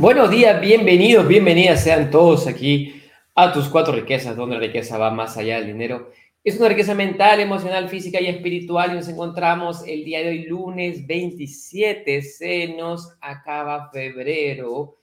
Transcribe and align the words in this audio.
Buenos 0.00 0.30
días, 0.30 0.60
bienvenidos, 0.60 1.26
bienvenidas 1.26 1.82
sean 1.82 2.08
todos 2.08 2.46
aquí 2.46 3.02
a 3.34 3.52
tus 3.52 3.68
cuatro 3.68 3.92
riquezas, 3.92 4.36
donde 4.36 4.54
la 4.54 4.60
riqueza 4.60 4.96
va 4.96 5.10
más 5.10 5.36
allá 5.36 5.56
del 5.56 5.66
dinero. 5.66 6.12
Es 6.44 6.56
una 6.56 6.68
riqueza 6.68 6.94
mental, 6.94 7.40
emocional, 7.40 7.88
física 7.88 8.20
y 8.20 8.28
espiritual 8.28 8.92
y 8.92 8.94
nos 8.94 9.08
encontramos 9.08 9.84
el 9.88 10.04
día 10.04 10.20
de 10.20 10.28
hoy, 10.28 10.44
lunes 10.44 11.04
27, 11.04 12.22
se 12.22 12.76
nos 12.76 13.18
acaba 13.20 13.90
febrero 13.90 14.98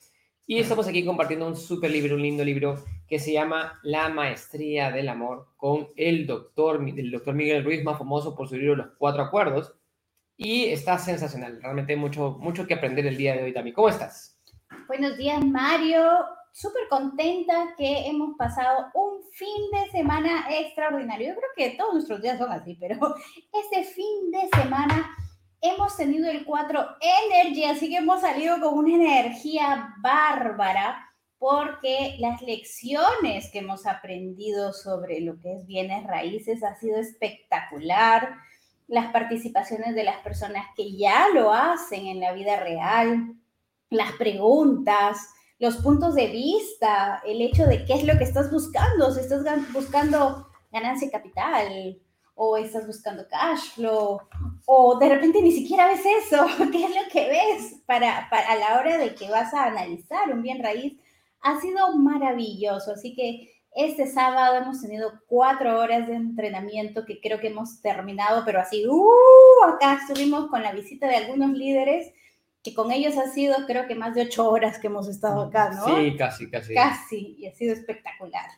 y 0.47 0.59
estamos 0.59 0.87
aquí 0.87 1.03
compartiendo 1.03 1.45
un 1.45 1.57
súper 1.57 1.91
libro, 1.91 2.15
un 2.15 2.21
lindo 2.21 2.45
libro 2.45 2.81
que 3.05 3.19
se 3.19 3.33
llama 3.33 3.77
La 3.83 4.07
Maestría 4.07 4.91
del 4.91 5.09
Amor 5.09 5.47
con 5.57 5.89
el 5.97 6.25
doctor, 6.25 6.81
el 6.87 7.11
doctor 7.11 7.35
Miguel 7.35 7.65
Ruiz, 7.65 7.83
más 7.83 7.97
famoso 7.97 8.33
por 8.33 8.47
su 8.47 8.55
libro 8.55 8.77
Los 8.77 8.87
Cuatro 8.97 9.23
Acuerdos 9.23 9.73
y 10.37 10.67
está 10.67 10.97
sensacional, 10.97 11.61
realmente 11.61 11.97
mucho, 11.97 12.37
mucho 12.39 12.65
que 12.65 12.75
aprender 12.75 13.05
el 13.05 13.17
día 13.17 13.35
de 13.35 13.43
hoy 13.43 13.53
también. 13.53 13.75
¿Cómo 13.75 13.89
estás? 13.89 14.34
Buenos 14.87 15.17
días, 15.17 15.43
Mario. 15.43 16.03
Súper 16.51 16.87
contenta 16.89 17.73
que 17.77 18.07
hemos 18.07 18.37
pasado 18.37 18.87
un 18.93 19.21
fin 19.33 19.71
de 19.71 19.91
semana 19.91 20.45
extraordinario. 20.49 21.29
Yo 21.29 21.35
creo 21.35 21.49
que 21.55 21.77
todos 21.77 21.93
nuestros 21.93 22.21
días 22.21 22.37
son 22.37 22.51
así, 22.51 22.75
pero 22.79 22.97
este 23.53 23.83
fin 23.83 24.31
de 24.31 24.61
semana 24.61 25.09
hemos 25.61 25.97
tenido 25.97 26.29
el 26.29 26.45
4 26.45 26.85
Energy, 27.31 27.65
así 27.65 27.89
que 27.89 27.97
hemos 27.97 28.21
salido 28.21 28.59
con 28.61 28.77
una 28.77 28.93
energía 28.93 29.93
bárbara 30.01 31.01
porque 31.37 32.15
las 32.19 32.41
lecciones 32.41 33.51
que 33.51 33.59
hemos 33.59 33.85
aprendido 33.85 34.71
sobre 34.73 35.21
lo 35.21 35.39
que 35.39 35.53
es 35.53 35.65
bienes 35.65 36.05
raíces 36.07 36.63
ha 36.63 36.75
sido 36.75 36.99
espectacular. 36.99 38.37
Las 38.87 39.11
participaciones 39.11 39.95
de 39.95 40.03
las 40.03 40.17
personas 40.17 40.65
que 40.75 40.95
ya 40.95 41.27
lo 41.33 41.51
hacen 41.53 42.07
en 42.07 42.19
la 42.19 42.33
vida 42.33 42.59
real, 42.59 43.35
las 43.95 44.13
preguntas, 44.13 45.29
los 45.59 45.77
puntos 45.77 46.15
de 46.15 46.27
vista, 46.27 47.21
el 47.25 47.41
hecho 47.41 47.65
de 47.65 47.85
qué 47.85 47.93
es 47.93 48.03
lo 48.03 48.17
que 48.17 48.25
estás 48.25 48.51
buscando, 48.51 49.11
si 49.11 49.21
estás 49.21 49.43
buscando 49.71 50.47
ganancia 50.71 51.09
capital 51.09 51.99
o 52.35 52.57
estás 52.57 52.85
buscando 52.85 53.25
cash 53.29 53.71
flow 53.75 54.19
o 54.65 54.99
de 54.99 55.09
repente 55.09 55.41
ni 55.41 55.51
siquiera 55.51 55.87
ves 55.87 56.03
eso, 56.05 56.45
qué 56.71 56.83
es 56.83 56.89
lo 56.89 57.09
que 57.11 57.29
ves 57.29 57.81
para, 57.85 58.27
a 58.27 58.55
la 58.57 58.79
hora 58.79 58.97
de 58.97 59.15
que 59.15 59.29
vas 59.29 59.53
a 59.53 59.65
analizar 59.65 60.31
un 60.33 60.41
bien 60.41 60.61
raíz, 60.61 60.99
ha 61.41 61.59
sido 61.61 61.95
maravilloso. 61.97 62.91
Así 62.91 63.15
que 63.15 63.51
este 63.75 64.07
sábado 64.07 64.55
hemos 64.55 64.81
tenido 64.81 65.13
cuatro 65.27 65.79
horas 65.79 66.07
de 66.07 66.15
entrenamiento 66.15 67.05
que 67.05 67.19
creo 67.21 67.39
que 67.39 67.47
hemos 67.47 67.81
terminado, 67.81 68.43
pero 68.45 68.59
así, 68.59 68.85
uh, 68.87 69.63
acá 69.67 69.99
estuvimos 70.01 70.47
con 70.47 70.63
la 70.63 70.71
visita 70.71 71.07
de 71.07 71.17
algunos 71.17 71.51
líderes 71.51 72.11
que 72.65 72.73
con 72.73 72.91
ellos 72.91 73.15
ha 73.15 73.31
sido 73.31 73.55
creo 73.67 73.85
que 73.85 73.93
más 73.93 74.15
de 74.15 74.23
ocho 74.23 74.49
horas 74.49 74.79
que 74.79 74.87
hemos 74.87 75.07
estado 75.07 75.43
acá, 75.43 75.69
¿no? 75.69 75.85
Sí, 75.85 76.15
casi, 76.17 76.49
casi. 76.49 76.73
Casi, 76.73 77.35
y 77.37 77.45
ha 77.45 77.53
sido 77.53 77.73
espectacular. 77.73 78.49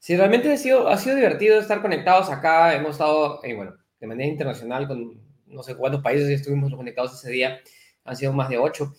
Sí, 0.00 0.16
realmente 0.16 0.52
ha 0.52 0.56
sido, 0.56 0.88
ha 0.88 0.96
sido 0.96 1.14
divertido 1.14 1.60
estar 1.60 1.80
conectados 1.80 2.28
acá. 2.28 2.74
Hemos 2.74 2.90
estado, 2.92 3.38
eh, 3.44 3.54
bueno, 3.54 3.76
de 4.00 4.06
manera 4.08 4.28
internacional 4.28 4.88
con 4.88 5.20
no 5.46 5.62
sé 5.62 5.76
cuántos 5.76 6.02
países 6.02 6.28
estuvimos 6.28 6.74
conectados 6.74 7.14
ese 7.14 7.30
día. 7.30 7.60
Han 8.02 8.16
sido 8.16 8.32
más 8.32 8.48
de 8.48 8.58
ocho. 8.58 8.94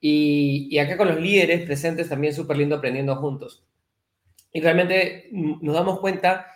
Y, 0.00 0.66
y 0.68 0.80
acá 0.80 0.96
con 0.96 1.06
los 1.06 1.20
líderes 1.20 1.64
presentes 1.64 2.08
también 2.08 2.34
súper 2.34 2.56
lindo 2.56 2.74
aprendiendo 2.74 3.14
juntos. 3.14 3.64
Y 4.52 4.60
realmente 4.60 5.28
nos 5.30 5.76
damos 5.76 6.00
cuenta 6.00 6.48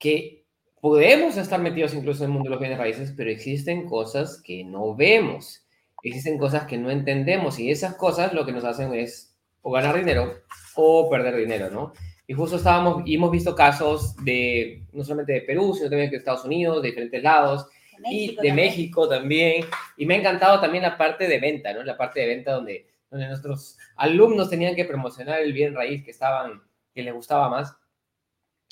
que 0.00 0.46
podemos 0.80 1.36
estar 1.36 1.60
metidos 1.60 1.94
incluso 1.94 2.24
en 2.24 2.30
el 2.30 2.34
mundo 2.34 2.48
de 2.48 2.54
los 2.54 2.60
bienes 2.60 2.78
raíces, 2.78 3.14
pero 3.16 3.30
existen 3.30 3.86
cosas 3.86 4.42
que 4.42 4.64
no 4.64 4.96
vemos 4.96 5.67
existen 6.02 6.38
cosas 6.38 6.64
que 6.64 6.78
no 6.78 6.90
entendemos 6.90 7.58
y 7.58 7.70
esas 7.70 7.94
cosas 7.94 8.32
lo 8.32 8.46
que 8.46 8.52
nos 8.52 8.64
hacen 8.64 8.94
es 8.94 9.36
o 9.62 9.72
ganar 9.72 9.96
dinero 9.96 10.42
o 10.74 11.10
perder 11.10 11.36
dinero, 11.36 11.70
¿no? 11.70 11.92
Y 12.26 12.34
justo 12.34 12.56
estábamos 12.56 13.02
y 13.06 13.14
hemos 13.14 13.30
visto 13.30 13.54
casos 13.54 14.14
de 14.22 14.82
no 14.92 15.02
solamente 15.02 15.32
de 15.32 15.40
Perú, 15.40 15.74
sino 15.74 15.88
también 15.88 16.10
de 16.10 16.18
Estados 16.18 16.44
Unidos, 16.44 16.82
de 16.82 16.88
diferentes 16.88 17.22
lados 17.22 17.66
y 18.10 18.36
de 18.36 18.52
México 18.52 19.08
también. 19.08 19.64
Y 19.96 20.06
me 20.06 20.14
ha 20.14 20.18
encantado 20.18 20.60
también 20.60 20.82
la 20.82 20.98
parte 20.98 21.26
de 21.26 21.40
venta, 21.40 21.72
¿no? 21.72 21.82
La 21.82 21.96
parte 21.96 22.20
de 22.20 22.26
venta 22.26 22.52
donde, 22.52 22.86
donde 23.10 23.28
nuestros 23.28 23.78
alumnos 23.96 24.50
tenían 24.50 24.76
que 24.76 24.84
promocionar 24.84 25.40
el 25.40 25.52
bien 25.52 25.74
raíz 25.74 26.04
que 26.04 26.10
estaban, 26.10 26.62
que 26.94 27.02
les 27.02 27.14
gustaba 27.14 27.48
más. 27.48 27.74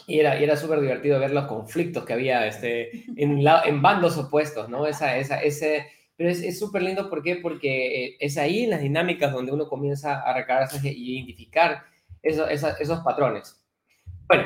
Y 0.07 0.21
era, 0.21 0.39
y 0.39 0.45
era 0.45 0.57
súper 0.57 0.81
divertido 0.81 1.19
ver 1.19 1.31
los 1.31 1.47
conflictos 1.47 2.05
que 2.05 2.13
había 2.13 2.47
este, 2.47 3.05
en, 3.17 3.43
en 3.43 3.83
bandos 3.83 4.19
opuestos, 4.19 4.69
¿no? 4.69 4.87
Esa, 4.87 5.17
esa, 5.17 5.43
ese, 5.43 5.87
pero 6.17 6.31
es 6.31 6.59
súper 6.59 6.83
lindo, 6.83 7.11
¿por 7.11 7.23
qué? 7.23 7.37
Porque 7.37 8.05
eh, 8.05 8.17
es 8.21 8.39
ahí 8.39 8.65
en 8.65 8.71
las 8.71 8.81
dinámicas 8.81 9.33
donde 9.33 9.53
uno 9.53 9.69
comienza 9.69 10.23
a 10.23 10.33
recargarse 10.35 10.81
y 10.91 11.17
identificar 11.19 11.85
esos 12.23 13.01
patrones. 13.01 13.61
Bueno, 14.27 14.45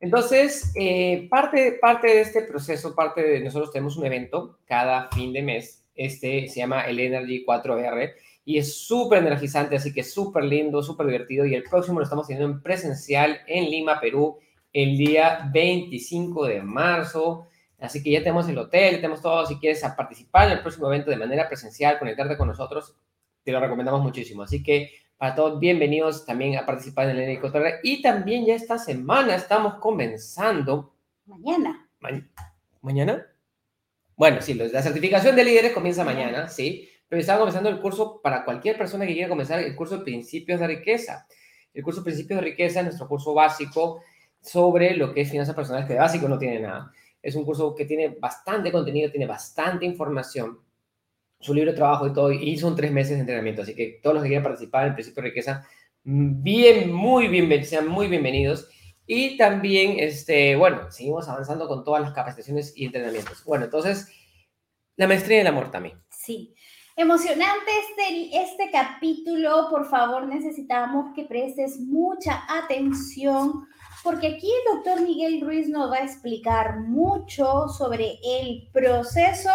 entonces, 0.00 0.72
eh, 0.74 1.28
parte, 1.30 1.78
parte 1.80 2.08
de 2.08 2.20
este 2.20 2.42
proceso, 2.42 2.94
parte 2.94 3.22
de 3.22 3.40
nosotros 3.40 3.72
tenemos 3.72 3.96
un 3.96 4.06
evento 4.06 4.58
cada 4.66 5.08
fin 5.10 5.32
de 5.32 5.42
mes, 5.42 5.84
este 5.94 6.48
se 6.48 6.60
llama 6.60 6.82
el 6.82 6.98
Energy 6.98 7.44
4R, 7.46 8.12
y 8.44 8.58
es 8.58 8.76
súper 8.76 9.20
energizante, 9.20 9.76
así 9.76 9.94
que 9.94 10.02
súper 10.02 10.44
lindo, 10.44 10.82
súper 10.82 11.06
divertido, 11.06 11.46
y 11.46 11.54
el 11.54 11.62
próximo 11.62 12.00
lo 12.00 12.04
estamos 12.04 12.26
teniendo 12.26 12.52
en 12.52 12.62
presencial 12.62 13.40
en 13.46 13.70
Lima, 13.70 14.00
Perú, 14.00 14.38
el 14.74 14.98
día 14.98 15.48
25 15.52 16.46
de 16.46 16.60
marzo. 16.60 17.46
Así 17.84 18.02
que 18.02 18.10
ya 18.10 18.20
tenemos 18.20 18.48
el 18.48 18.58
hotel, 18.58 18.96
tenemos 18.96 19.20
todo. 19.20 19.46
Si 19.46 19.56
quieres 19.56 19.82
participar 19.96 20.46
en 20.46 20.58
el 20.58 20.60
próximo 20.60 20.86
evento 20.88 21.10
de 21.10 21.16
manera 21.16 21.46
presencial, 21.48 21.98
conectarte 21.98 22.36
con 22.36 22.48
nosotros, 22.48 22.96
te 23.42 23.52
lo 23.52 23.60
recomendamos 23.60 24.02
muchísimo. 24.02 24.42
Así 24.42 24.62
que 24.62 24.90
para 25.16 25.34
todos, 25.34 25.60
bienvenidos 25.60 26.26
también 26.26 26.56
a 26.58 26.66
participar 26.66 27.08
en 27.08 27.18
el 27.18 27.28
NICOTR. 27.28 27.80
Y 27.82 28.02
también 28.02 28.44
ya 28.44 28.54
esta 28.54 28.78
semana 28.78 29.36
estamos 29.36 29.74
comenzando. 29.76 30.94
Mañana. 31.26 31.88
¿Mañana? 32.82 33.26
Bueno, 34.16 34.42
sí, 34.42 34.54
la 34.54 34.82
certificación 34.82 35.34
de 35.36 35.44
líderes 35.44 35.72
comienza 35.72 36.04
mañana, 36.04 36.48
sí. 36.48 36.88
Pero 37.08 37.20
estamos 37.20 37.40
comenzando 37.40 37.68
el 37.68 37.80
curso 37.80 38.20
para 38.22 38.44
cualquier 38.44 38.76
persona 38.76 39.06
que 39.06 39.12
quiera 39.12 39.28
comenzar 39.28 39.60
el 39.60 39.74
curso 39.76 39.98
de 39.98 40.04
Principios 40.04 40.60
de 40.60 40.66
Riqueza. 40.66 41.26
El 41.72 41.82
curso 41.82 42.00
de 42.00 42.04
Principios 42.04 42.40
de 42.40 42.46
Riqueza 42.46 42.80
es 42.80 42.86
nuestro 42.86 43.08
curso 43.08 43.34
básico 43.34 44.02
sobre 44.40 44.96
lo 44.96 45.12
que 45.12 45.22
es 45.22 45.30
finanzas 45.30 45.54
personales, 45.54 45.86
que 45.86 45.94
de 45.94 46.00
básico 46.00 46.28
no 46.28 46.38
tiene 46.38 46.60
nada. 46.60 46.92
Es 47.24 47.34
un 47.34 47.44
curso 47.44 47.74
que 47.74 47.86
tiene 47.86 48.08
bastante 48.20 48.70
contenido, 48.70 49.10
tiene 49.10 49.26
bastante 49.26 49.86
información, 49.86 50.60
su 51.40 51.54
libro 51.54 51.70
de 51.70 51.76
trabajo 51.76 52.06
y 52.06 52.12
todo, 52.12 52.30
y 52.30 52.56
son 52.58 52.76
tres 52.76 52.92
meses 52.92 53.14
de 53.14 53.20
entrenamiento. 53.20 53.62
Así 53.62 53.74
que 53.74 53.98
todos 54.02 54.14
los 54.14 54.22
que 54.22 54.28
quieran 54.28 54.44
participar 54.44 54.82
en 54.82 54.88
el 54.88 54.94
principio 54.94 55.22
de 55.22 55.28
riqueza, 55.30 55.66
bien, 56.02 56.92
muy 56.92 57.28
bien, 57.28 57.64
sean 57.64 57.88
muy 57.88 58.08
bienvenidos. 58.08 58.68
Y 59.06 59.36
también, 59.36 59.96
este, 59.98 60.54
bueno, 60.56 60.90
seguimos 60.90 61.28
avanzando 61.28 61.66
con 61.66 61.82
todas 61.82 62.02
las 62.02 62.12
capacitaciones 62.12 62.74
y 62.76 62.86
entrenamientos. 62.86 63.42
Bueno, 63.44 63.64
entonces, 63.64 64.10
la 64.96 65.06
maestría 65.06 65.38
del 65.38 65.46
amor 65.46 65.70
también. 65.70 65.98
Sí. 66.10 66.54
Emocionante 66.96 67.70
este, 67.88 68.42
este 68.42 68.70
capítulo, 68.70 69.68
por 69.68 69.88
favor, 69.88 70.26
necesitamos 70.26 71.12
que 71.14 71.24
prestes 71.24 71.80
mucha 71.80 72.44
atención 72.48 73.66
porque 74.04 74.26
aquí 74.28 74.46
el 74.46 74.74
doctor 74.74 75.00
Miguel 75.00 75.40
Ruiz 75.40 75.66
nos 75.68 75.90
va 75.90 75.96
a 75.96 76.04
explicar 76.04 76.80
mucho 76.80 77.68
sobre 77.68 78.18
el 78.22 78.68
proceso 78.70 79.50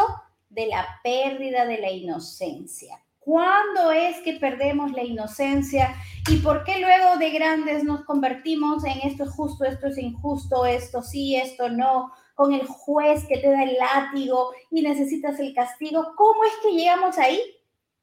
de 0.50 0.66
la 0.66 0.88
pérdida 1.04 1.68
de 1.68 1.78
la 1.78 1.92
inocencia. 1.92 3.00
¿Cuándo 3.20 3.92
es 3.92 4.18
que 4.22 4.34
perdemos 4.34 4.92
la 4.94 5.04
inocencia 5.04 5.96
y 6.28 6.38
por 6.38 6.64
qué 6.64 6.80
luego 6.80 7.18
de 7.18 7.30
grandes 7.30 7.84
nos 7.84 8.04
convertimos 8.06 8.84
en 8.86 9.08
esto 9.08 9.26
es 9.26 9.30
justo, 9.30 9.66
esto 9.66 9.86
es 9.86 10.00
injusto, 10.00 10.66
esto 10.66 11.04
sí, 11.04 11.36
esto 11.36 11.70
no, 11.70 12.12
con 12.34 12.52
el 12.54 12.66
juez 12.66 13.26
que 13.28 13.38
te 13.38 13.52
da 13.52 13.64
el 13.64 13.78
látigo 13.78 14.52
y 14.72 14.82
necesitas 14.82 15.40
el 15.40 15.54
castigo? 15.54 16.14
¿Cómo 16.16 16.44
es 16.44 16.54
que 16.64 16.72
llegamos 16.72 17.20
ahí? 17.20 17.40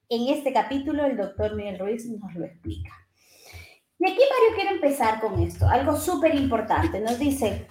En 0.08 0.28
este 0.32 0.52
capítulo 0.52 1.04
el 1.06 1.16
doctor 1.16 1.56
Miguel 1.56 1.80
Ruiz 1.80 2.06
nos 2.06 2.32
lo 2.36 2.44
explica. 2.44 3.05
Y 3.98 4.10
aquí 4.10 4.20
Mario 4.20 4.54
quiere 4.54 4.70
empezar 4.70 5.20
con 5.20 5.40
esto, 5.42 5.66
algo 5.66 5.96
súper 5.96 6.34
importante. 6.34 7.00
Nos 7.00 7.18
dice, 7.18 7.66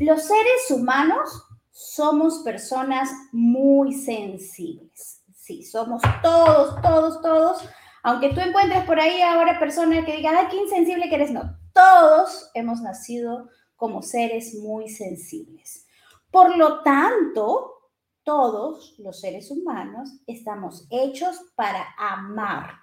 los 0.00 0.22
seres 0.22 0.70
humanos 0.70 1.44
somos 1.70 2.38
personas 2.38 3.10
muy 3.32 3.92
sensibles. 3.92 5.22
Sí, 5.36 5.62
somos 5.62 6.02
todos, 6.22 6.80
todos, 6.82 7.22
todos. 7.22 7.68
Aunque 8.02 8.30
tú 8.30 8.40
encuentres 8.40 8.84
por 8.84 8.98
ahí 8.98 9.20
ahora 9.22 9.58
personas 9.58 10.04
que 10.04 10.16
digan, 10.16 10.36
ay, 10.36 10.46
qué 10.50 10.56
insensible 10.56 11.08
que 11.08 11.14
eres. 11.14 11.30
No, 11.30 11.58
todos 11.72 12.50
hemos 12.54 12.80
nacido 12.80 13.48
como 13.76 14.02
seres 14.02 14.54
muy 14.54 14.88
sensibles. 14.88 15.86
Por 16.30 16.56
lo 16.56 16.82
tanto, 16.82 17.92
todos 18.24 18.94
los 18.98 19.20
seres 19.20 19.50
humanos 19.50 20.10
estamos 20.26 20.86
hechos 20.90 21.40
para 21.54 21.86
amar. 21.96 22.74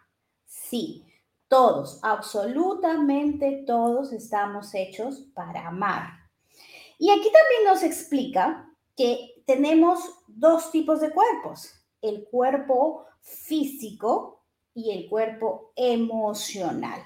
Sí, 0.45 1.05
todos, 1.47 1.99
absolutamente 2.03 3.63
todos 3.65 4.13
estamos 4.13 4.73
hechos 4.73 5.27
para 5.33 5.67
amar. 5.67 6.09
Y 6.97 7.09
aquí 7.09 7.31
también 7.31 7.65
nos 7.65 7.83
explica 7.83 8.69
que 8.95 9.43
tenemos 9.45 9.99
dos 10.27 10.71
tipos 10.71 11.01
de 11.01 11.11
cuerpos. 11.11 11.71
El 12.01 12.25
cuerpo 12.25 13.05
físico, 13.21 14.35
y 14.75 14.91
el 14.91 15.09
cuerpo 15.09 15.71
emocional. 15.75 17.01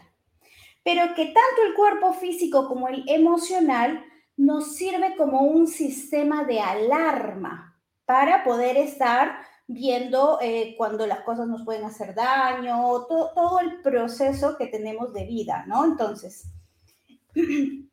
Pero 0.83 1.13
que 1.13 1.25
tanto 1.25 1.63
el 1.67 1.75
cuerpo 1.75 2.13
físico 2.13 2.67
como 2.67 2.89
el 2.89 3.03
emocional 3.07 4.03
nos 4.35 4.75
sirve 4.75 5.15
como 5.15 5.41
un 5.41 5.67
sistema 5.67 6.43
de 6.43 6.59
alarma 6.59 7.79
para 8.05 8.43
poder 8.43 8.75
estar 8.77 9.39
viendo 9.71 10.39
eh, 10.41 10.73
cuando 10.79 11.05
las 11.05 11.21
cosas 11.21 11.47
nos 11.47 11.63
pueden 11.63 11.85
hacer 11.85 12.15
daño, 12.15 13.05
todo 13.07 13.59
el 13.59 13.81
proceso 13.81 14.57
que 14.57 14.65
tenemos 14.65 15.13
de 15.13 15.25
vida, 15.25 15.63
¿no? 15.67 15.85
Entonces, 15.85 16.51
el 17.35 17.85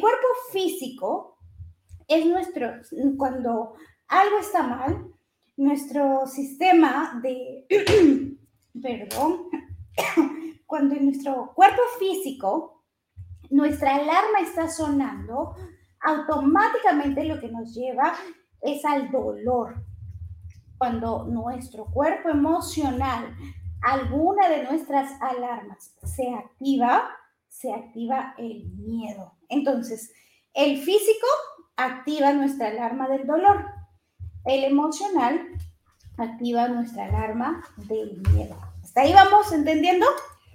cuerpo 0.00 0.26
físico 0.52 1.38
es 2.06 2.26
nuestro, 2.26 2.72
cuando 3.16 3.72
algo 4.06 4.38
está 4.38 4.62
mal, 4.62 5.06
nuestro 5.56 6.26
sistema 6.26 7.18
de, 7.22 7.64
perdón, 8.82 9.48
cuando 10.66 10.94
en 10.94 11.06
nuestro 11.06 11.54
cuerpo 11.54 11.80
físico, 11.98 12.84
nuestra 13.48 13.94
alarma 13.94 14.40
está 14.42 14.68
sonando, 14.68 15.56
automáticamente 16.00 17.24
lo 17.24 17.40
que 17.40 17.48
nos 17.48 17.74
lleva 17.74 18.12
es 18.60 18.84
al 18.84 19.10
dolor. 19.10 19.93
Cuando 20.84 21.24
nuestro 21.24 21.86
cuerpo 21.86 22.28
emocional, 22.28 23.34
alguna 23.80 24.50
de 24.50 24.64
nuestras 24.64 25.12
alarmas 25.22 25.94
se 26.04 26.28
activa, 26.28 27.08
se 27.48 27.72
activa 27.72 28.34
el 28.36 28.66
miedo. 28.76 29.32
Entonces, 29.48 30.12
el 30.52 30.76
físico 30.76 31.26
activa 31.74 32.34
nuestra 32.34 32.66
alarma 32.66 33.08
del 33.08 33.26
dolor. 33.26 33.64
El 34.44 34.64
emocional 34.64 35.40
activa 36.18 36.68
nuestra 36.68 37.06
alarma 37.06 37.64
del 37.88 38.20
miedo. 38.34 38.58
¿Hasta 38.82 39.00
ahí 39.00 39.14
vamos 39.14 39.50
entendiendo? 39.52 40.04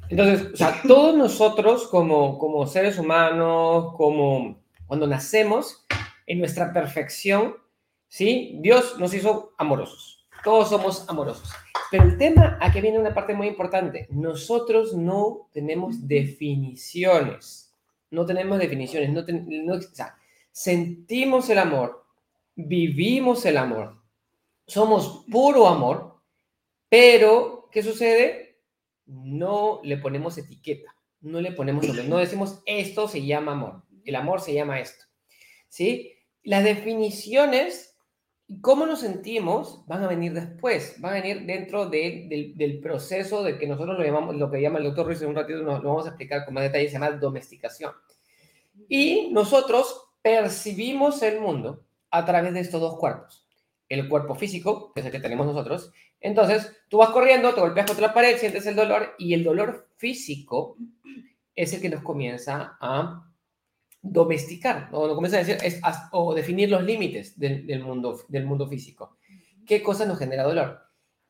Entonces, 0.10 0.60
todos 0.88 1.18
nosotros 1.18 1.88
como, 1.88 2.38
como 2.38 2.68
seres 2.68 3.00
humanos, 3.00 3.96
como 3.98 4.60
cuando 4.86 5.08
nacemos, 5.08 5.88
en 6.28 6.38
nuestra 6.38 6.72
perfección, 6.72 7.56
¿sí? 8.08 8.60
Dios 8.62 9.00
nos 9.00 9.12
hizo 9.16 9.54
amorosos. 9.58 10.19
Todos 10.44 10.70
somos 10.70 11.08
amorosos. 11.10 11.50
Pero 11.92 12.04
el 12.04 12.18
tema, 12.18 12.58
aquí 12.62 12.82
viene 12.82 13.00
una 13.00 13.14
parte 13.14 13.34
muy 13.34 13.48
importante. 13.48 14.08
Nosotros 14.12 14.94
no 14.94 15.50
tenemos 15.52 16.08
definiciones. 16.08 17.74
No 18.12 18.26
tenemos 18.26 18.60
definiciones. 18.60 19.10
No, 19.12 19.24
no 19.28 19.76
o 19.76 19.82
sea, 19.82 20.16
sentimos 20.52 21.50
el 21.50 21.58
amor, 21.58 22.06
vivimos 22.54 23.46
el 23.46 23.58
amor, 23.58 24.02
somos 24.68 25.26
puro 25.32 25.68
amor, 25.68 26.22
pero 26.90 27.70
¿qué 27.72 27.82
sucede? 27.82 28.60
No 29.06 29.80
le 29.84 29.98
ponemos 29.98 30.38
etiqueta, 30.38 30.94
no 31.22 31.40
le 31.40 31.54
ponemos 31.54 31.88
no 32.06 32.18
decimos 32.18 32.62
esto 32.66 33.08
se 33.08 33.26
llama 33.26 33.54
amor, 33.54 33.84
el 34.04 34.16
amor 34.16 34.42
se 34.42 34.54
llama 34.54 34.80
esto, 34.80 35.06
¿sí? 35.70 36.14
Las 36.44 36.64
definiciones 36.64 37.89
y 38.52 38.62
cómo 38.62 38.88
nos 38.88 39.02
sentimos 39.02 39.84
van 39.86 40.04
a 40.04 40.08
venir 40.08 40.34
después, 40.34 41.00
van 41.00 41.12
a 41.12 41.22
venir 41.22 41.46
dentro 41.46 41.86
del 41.86 42.80
proceso 42.82 43.44
de 43.44 43.60
que 43.60 43.68
nosotros 43.68 43.96
lo 43.96 44.04
llamamos, 44.04 44.36
lo 44.36 44.50
que 44.50 44.60
llama 44.60 44.80
el 44.80 44.86
doctor 44.86 45.06
Ruiz 45.06 45.22
en 45.22 45.30
un 45.30 45.36
ratito, 45.36 45.60
lo 45.60 45.80
vamos 45.82 46.06
a 46.08 46.10
explicar 46.10 46.46
con 46.46 46.56
más 46.56 46.64
detalle, 46.64 46.88
se 46.88 46.94
llama 46.94 47.12
domesticación. 47.12 47.92
Y 48.88 49.30
nosotros 49.32 50.10
percibimos 50.24 51.22
el 51.22 51.40
mundo 51.40 51.86
a 52.10 52.26
través 52.26 52.52
de 52.56 52.62
estos 52.62 52.82
dos 52.82 52.98
cuerpos. 52.98 53.46
El 53.88 54.10
cuerpo 54.10 54.34
físico, 54.34 54.94
que 54.94 55.02
es 55.02 55.06
el 55.06 55.12
que 55.12 55.20
tenemos 55.20 55.46
nosotros. 55.46 55.92
Entonces, 56.20 56.76
tú 56.90 56.98
vas 56.98 57.10
corriendo, 57.10 57.54
te 57.54 57.62
golpeas 57.62 57.86
contra 57.86 58.08
la 58.08 58.14
pared, 58.16 58.36
sientes 58.38 58.66
el 58.66 58.76
dolor 58.76 59.14
y 59.20 59.36
el 59.36 59.44
dolor 59.44 59.90
físico 59.98 60.76
es 61.56 61.72
el 61.74 61.82
que 61.82 61.90
nos 61.90 62.02
comienza 62.02 62.78
a 62.82 63.29
domesticar, 64.02 64.90
o 64.92 65.08
nos 65.08 65.16
comienza 65.16 65.38
a 65.38 65.44
decir, 65.44 65.58
es, 65.64 65.82
o 66.12 66.34
definir 66.34 66.70
los 66.70 66.84
límites 66.84 67.38
del, 67.38 67.66
del, 67.68 67.84
mundo, 67.84 68.20
del 68.28 68.46
mundo 68.46 68.68
físico. 68.68 69.18
¿Qué 69.66 69.84
cosa 69.84 70.06
nos 70.06 70.20
genera 70.20 70.44
dolor? 70.44 70.80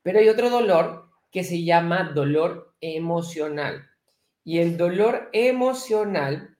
Pero 0.01 0.19
hay 0.19 0.29
otro 0.29 0.49
dolor 0.49 1.09
que 1.31 1.43
se 1.43 1.63
llama 1.63 2.11
dolor 2.13 2.75
emocional. 2.81 3.87
Y 4.43 4.59
el 4.59 4.77
dolor 4.77 5.29
emocional 5.33 6.57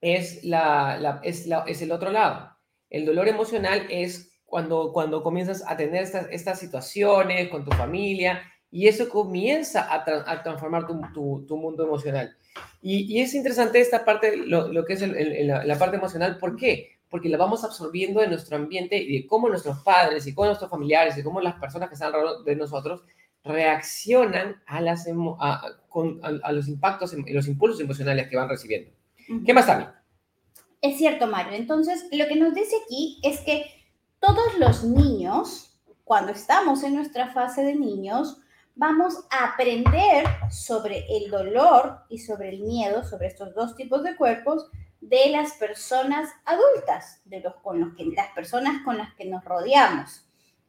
es, 0.00 0.44
la, 0.44 1.20
es, 1.22 1.46
la, 1.46 1.64
es 1.66 1.80
el 1.82 1.92
otro 1.92 2.10
lado. 2.10 2.50
El 2.90 3.06
dolor 3.06 3.28
emocional 3.28 3.86
es 3.88 4.40
cuando, 4.44 4.92
cuando 4.92 5.22
comienzas 5.22 5.64
a 5.66 5.76
tener 5.76 6.02
estas, 6.02 6.28
estas 6.30 6.58
situaciones 6.58 7.48
con 7.48 7.64
tu 7.64 7.70
familia 7.72 8.42
y 8.74 8.88
eso 8.88 9.08
comienza 9.08 9.82
a, 9.82 10.02
a 10.32 10.42
transformar 10.42 10.84
tu, 10.84 11.44
tu, 11.46 11.56
mundo 11.56 11.84
emocional. 11.84 12.36
Y, 12.82 13.04
y, 13.04 13.20
es 13.20 13.32
interesante 13.32 13.78
esta 13.78 14.04
parte, 14.04 14.36
lo, 14.36 14.66
lo 14.66 14.84
que 14.84 14.94
es 14.94 15.00
la, 15.00 15.64
la, 15.64 15.78
parte 15.78 15.96
emocional, 15.96 16.38
¿por 16.38 16.56
qué? 16.56 16.98
Porque 17.08 17.28
la 17.28 17.38
vamos 17.38 17.62
absorbiendo 17.62 18.20
en 18.20 18.30
nuestro 18.30 18.56
ambiente 18.56 18.96
y 18.96 19.20
de 19.20 19.26
cómo 19.28 19.48
nuestros 19.48 19.78
padres 19.84 20.26
y 20.26 20.34
cómo 20.34 20.46
nuestros 20.46 20.68
familiares 20.68 21.16
y 21.16 21.22
cómo 21.22 21.40
las 21.40 21.54
personas 21.54 21.88
que 21.88 21.94
están 21.94 22.08
alrededor 22.08 22.42
de 22.42 22.56
nosotros 22.56 23.04
reaccionan 23.44 24.60
a, 24.66 24.80
las 24.80 25.06
a, 25.38 25.62
con, 25.88 26.18
a, 26.24 26.50
los 26.50 26.66
impactos 26.66 27.14
y 27.14 27.32
los 27.32 27.46
impulsos 27.46 27.78
emocionales 27.78 28.26
que 28.28 28.36
van 28.36 28.48
recibiendo. 28.48 28.90
¿Qué 29.46 29.54
más, 29.54 29.68
Tami? 29.68 29.86
Es 30.80 30.98
cierto, 30.98 31.28
Mario. 31.28 31.52
Entonces, 31.52 32.06
lo 32.10 32.26
que 32.26 32.34
nos 32.34 32.52
dice 32.52 32.74
aquí 32.84 33.20
es 33.22 33.38
que 33.42 33.66
todos 34.18 34.58
los 34.58 34.82
niños, 34.82 35.78
cuando 36.02 36.32
estamos 36.32 36.82
en 36.82 36.96
nuestra 36.96 37.32
fase 37.32 37.62
de 37.62 37.76
niños, 37.76 38.40
vamos 38.74 39.14
a 39.30 39.52
aprender 39.52 40.26
sobre 40.50 41.04
el 41.16 41.30
dolor 41.30 42.00
y 42.08 42.18
sobre 42.18 42.50
el 42.50 42.60
miedo, 42.62 43.04
sobre 43.04 43.28
estos 43.28 43.54
dos 43.54 43.76
tipos 43.76 44.02
de 44.02 44.16
cuerpos, 44.16 44.70
de 45.00 45.28
las 45.30 45.52
personas 45.54 46.30
adultas, 46.44 47.20
de 47.24 47.40
los 47.40 47.54
con 47.56 47.80
los 47.80 47.94
que 47.94 48.04
las 48.06 48.28
personas 48.34 48.82
con 48.84 48.96
las 48.96 49.14
que 49.14 49.26
nos 49.26 49.44
rodeamos. 49.44 50.26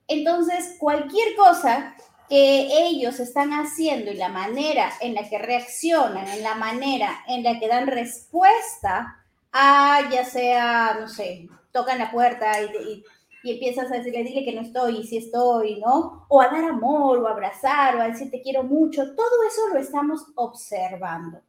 Entonces, 0.07 0.75
cualquier 0.77 1.35
cosa 1.35 1.95
que 2.27 2.87
ellos 2.87 3.19
están 3.19 3.51
haciendo 3.51 4.11
y 4.11 4.15
la 4.15 4.29
manera 4.29 4.91
en 4.99 5.13
la 5.13 5.27
que 5.29 5.37
reaccionan, 5.37 6.27
en 6.27 6.43
la 6.43 6.55
manera 6.55 7.23
en 7.27 7.43
la 7.43 7.59
que 7.59 7.67
dan 7.67 7.87
respuesta 7.87 9.23
a, 9.51 10.01
ya 10.11 10.25
sea, 10.25 10.97
no 10.99 11.07
sé, 11.07 11.47
tocan 11.71 11.99
la 11.99 12.11
puerta 12.11 12.61
y, 12.61 12.65
y, 12.65 13.03
empiezas 13.53 13.91
a 13.91 13.95
decirle, 13.95 14.23
dile 14.23 14.43
que 14.43 14.53
no 14.53 14.61
estoy, 14.61 14.97
y 14.97 15.07
si 15.07 15.17
estoy, 15.17 15.79
¿no? 15.79 16.25
O 16.29 16.41
a 16.41 16.47
dar 16.47 16.65
amor, 16.65 17.19
o 17.19 17.27
a 17.27 17.31
abrazar, 17.31 17.95
o 17.95 18.01
a 18.01 18.07
decir 18.07 18.31
te 18.31 18.41
quiero 18.41 18.63
mucho, 18.63 19.15
todo 19.15 19.43
eso 19.47 19.67
lo 19.71 19.79
estamos 19.79 20.25
observando. 20.35 21.41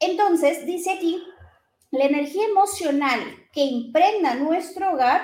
Entonces, 0.00 0.64
dice 0.64 0.92
aquí, 0.92 1.22
la 1.90 2.04
energía 2.04 2.46
emocional 2.46 3.20
que 3.52 3.62
impregna 3.62 4.34
nuestro 4.34 4.92
hogar 4.92 5.22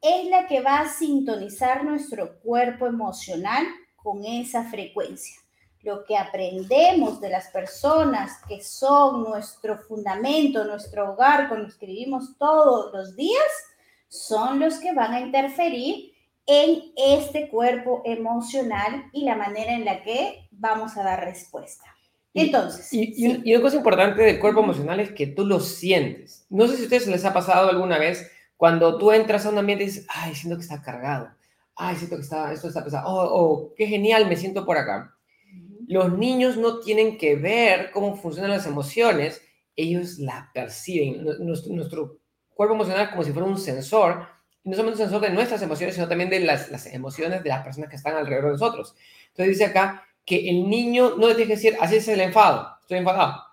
es 0.00 0.26
la 0.28 0.46
que 0.46 0.60
va 0.60 0.80
a 0.80 0.88
sintonizar 0.88 1.84
nuestro 1.84 2.38
cuerpo 2.40 2.86
emocional 2.86 3.66
con 3.96 4.24
esa 4.24 4.64
frecuencia. 4.64 5.36
Lo 5.82 6.04
que 6.04 6.16
aprendemos 6.16 7.20
de 7.20 7.30
las 7.30 7.48
personas 7.48 8.40
que 8.48 8.62
son 8.62 9.22
nuestro 9.22 9.78
fundamento, 9.78 10.64
nuestro 10.64 11.12
hogar, 11.12 11.48
con 11.48 11.62
los 11.62 11.76
que 11.76 11.86
vivimos 11.86 12.36
todos 12.38 12.92
los 12.92 13.14
días, 13.14 13.42
son 14.08 14.60
los 14.60 14.78
que 14.78 14.92
van 14.92 15.12
a 15.12 15.20
interferir 15.20 16.12
en 16.46 16.92
este 16.96 17.48
cuerpo 17.48 18.02
emocional 18.04 19.04
y 19.12 19.24
la 19.24 19.36
manera 19.36 19.72
en 19.72 19.84
la 19.84 20.02
que 20.02 20.48
vamos 20.50 20.96
a 20.96 21.02
dar 21.02 21.24
respuesta. 21.24 21.84
Entonces. 22.34 22.92
Y, 22.92 23.14
y, 23.16 23.54
una 23.54 23.62
cosa 23.62 23.76
importante 23.76 24.22
del 24.22 24.40
cuerpo 24.40 24.60
emocional 24.60 25.00
es 25.00 25.12
que 25.12 25.26
tú 25.26 25.44
lo 25.44 25.60
sientes. 25.60 26.46
No 26.48 26.66
sé 26.66 26.76
si 26.76 26.82
a 26.82 26.84
ustedes 26.84 27.06
les 27.06 27.24
ha 27.24 27.32
pasado 27.32 27.68
alguna 27.68 27.98
vez 27.98 28.30
cuando 28.56 28.98
tú 28.98 29.12
entras 29.12 29.44
a 29.44 29.50
un 29.50 29.58
ambiente 29.58 29.84
y 29.84 29.88
dices, 29.88 30.06
ay, 30.08 30.34
siento 30.34 30.56
que 30.56 30.62
está 30.62 30.80
cargado 30.82 31.30
ay, 31.78 31.96
siento 31.96 32.16
que 32.16 32.22
está, 32.22 32.52
esto 32.52 32.68
está 32.68 32.84
pesado, 32.84 33.08
oh, 33.08 33.28
oh, 33.30 33.74
qué 33.76 33.86
genial, 33.86 34.28
me 34.28 34.36
siento 34.36 34.66
por 34.66 34.76
acá. 34.76 35.14
Los 35.86 36.12
niños 36.18 36.58
no 36.58 36.80
tienen 36.80 37.16
que 37.16 37.36
ver 37.36 37.90
cómo 37.92 38.16
funcionan 38.16 38.50
las 38.50 38.66
emociones, 38.66 39.40
ellos 39.74 40.18
la 40.18 40.50
perciben. 40.52 41.24
Nuestro, 41.40 42.18
cuerpo 42.58 42.74
emocional 42.74 43.08
como 43.10 43.22
si 43.22 43.30
fuera 43.30 43.46
un 43.46 43.56
sensor, 43.56 44.26
y 44.64 44.68
no 44.68 44.74
solamente 44.74 45.00
un 45.00 45.08
sensor 45.08 45.20
de 45.28 45.32
nuestras 45.32 45.62
emociones, 45.62 45.94
sino 45.94 46.08
también 46.08 46.28
de 46.28 46.40
las, 46.40 46.68
las 46.72 46.86
emociones 46.86 47.44
de 47.44 47.48
las 47.50 47.62
personas 47.62 47.88
que 47.88 47.94
están 47.94 48.16
alrededor 48.16 48.46
de 48.46 48.52
nosotros. 48.54 48.96
Entonces 49.28 49.56
dice 49.56 49.66
acá 49.66 50.02
que 50.24 50.50
el 50.50 50.68
niño 50.68 51.14
no 51.16 51.28
le 51.28 51.36
tiene 51.36 51.50
que 51.50 51.54
decir, 51.54 51.76
así 51.80 51.94
es 51.94 52.08
el 52.08 52.20
enfado, 52.20 52.68
estoy 52.80 52.98
enfadado. 52.98 53.44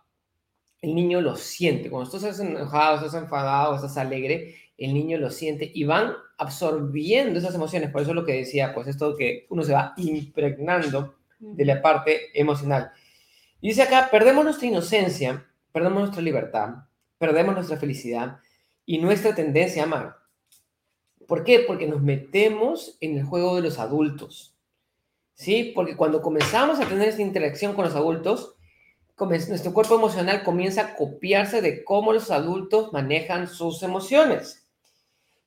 El 0.81 0.95
niño 0.95 1.21
lo 1.21 1.35
siente. 1.35 1.87
Cuando 1.91 2.09
tú 2.09 2.17
estás 2.17 2.39
enojado, 2.39 2.95
estás 2.95 3.21
enfadado, 3.21 3.75
estás 3.75 3.95
alegre, 3.95 4.55
el 4.75 4.91
niño 4.95 5.19
lo 5.19 5.29
siente 5.29 5.71
y 5.71 5.83
van 5.83 6.13
absorbiendo 6.39 7.37
esas 7.37 7.53
emociones. 7.53 7.91
Por 7.91 8.01
eso 8.01 8.09
es 8.09 8.15
lo 8.15 8.25
que 8.25 8.33
decía, 8.33 8.73
pues 8.73 8.87
esto 8.87 9.15
que 9.15 9.45
uno 9.49 9.61
se 9.61 9.73
va 9.73 9.93
impregnando 9.97 11.13
de 11.37 11.63
la 11.63 11.79
parte 11.79 12.31
emocional. 12.33 12.89
Y 13.61 13.67
dice 13.67 13.83
acá, 13.83 14.09
perdemos 14.09 14.43
nuestra 14.43 14.65
inocencia, 14.65 15.45
perdemos 15.71 15.99
nuestra 15.99 16.23
libertad, 16.23 16.69
perdemos 17.19 17.53
nuestra 17.53 17.77
felicidad 17.77 18.39
y 18.85 18.99
nuestra 18.99 19.33
tendencia 19.35 19.83
a 19.83 19.85
amar. 19.85 20.17
¿Por 21.27 21.43
qué? 21.43 21.59
Porque 21.67 21.87
nos 21.87 22.01
metemos 22.01 22.97
en 23.01 23.17
el 23.17 23.23
juego 23.23 23.55
de 23.55 23.63
los 23.63 23.79
adultos. 23.79 24.55
¿sí? 25.35 25.71
Porque 25.75 25.95
cuando 25.95 26.21
comenzamos 26.21 26.79
a 26.79 26.87
tener 26.87 27.09
esta 27.09 27.21
interacción 27.21 27.73
con 27.75 27.85
los 27.85 27.95
adultos, 27.95 28.55
nuestro 29.17 29.73
cuerpo 29.73 29.95
emocional 29.95 30.43
comienza 30.43 30.81
a 30.81 30.95
copiarse 30.95 31.61
de 31.61 31.83
cómo 31.83 32.11
los 32.11 32.31
adultos 32.31 32.91
manejan 32.91 33.47
sus 33.47 33.83
emociones. 33.83 34.67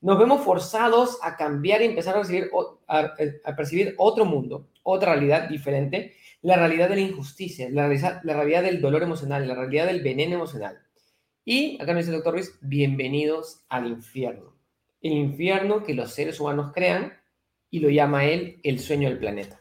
Nos 0.00 0.18
vemos 0.18 0.44
forzados 0.44 1.18
a 1.22 1.36
cambiar 1.36 1.82
y 1.82 1.86
empezar 1.86 2.14
a, 2.14 2.20
recibir, 2.20 2.50
a, 2.86 3.56
percibir 3.56 3.94
otro 3.98 4.24
mundo, 4.24 4.68
otra 4.84 5.14
realidad 5.14 5.48
diferente, 5.48 6.14
la 6.40 6.56
realidad 6.56 6.88
de 6.88 6.94
la 6.94 7.00
injusticia, 7.00 7.68
la, 7.68 7.88
la 7.88 8.34
realidad 8.34 8.62
del 8.62 8.80
dolor 8.80 9.02
emocional, 9.02 9.46
la 9.48 9.56
realidad 9.56 9.86
del 9.86 10.02
veneno 10.02 10.36
emocional. 10.36 10.78
Y 11.50 11.80
acá 11.80 11.94
nos 11.94 12.00
dice 12.00 12.10
el 12.10 12.16
doctor 12.16 12.34
Ruiz, 12.34 12.58
bienvenidos 12.60 13.64
al 13.70 13.86
infierno. 13.86 14.52
El 15.00 15.12
infierno 15.12 15.82
que 15.82 15.94
los 15.94 16.12
seres 16.12 16.38
humanos 16.40 16.72
crean 16.74 17.14
y 17.70 17.78
lo 17.78 17.88
llama 17.88 18.26
él 18.26 18.60
el 18.64 18.78
sueño 18.78 19.08
del 19.08 19.18
planeta. 19.18 19.58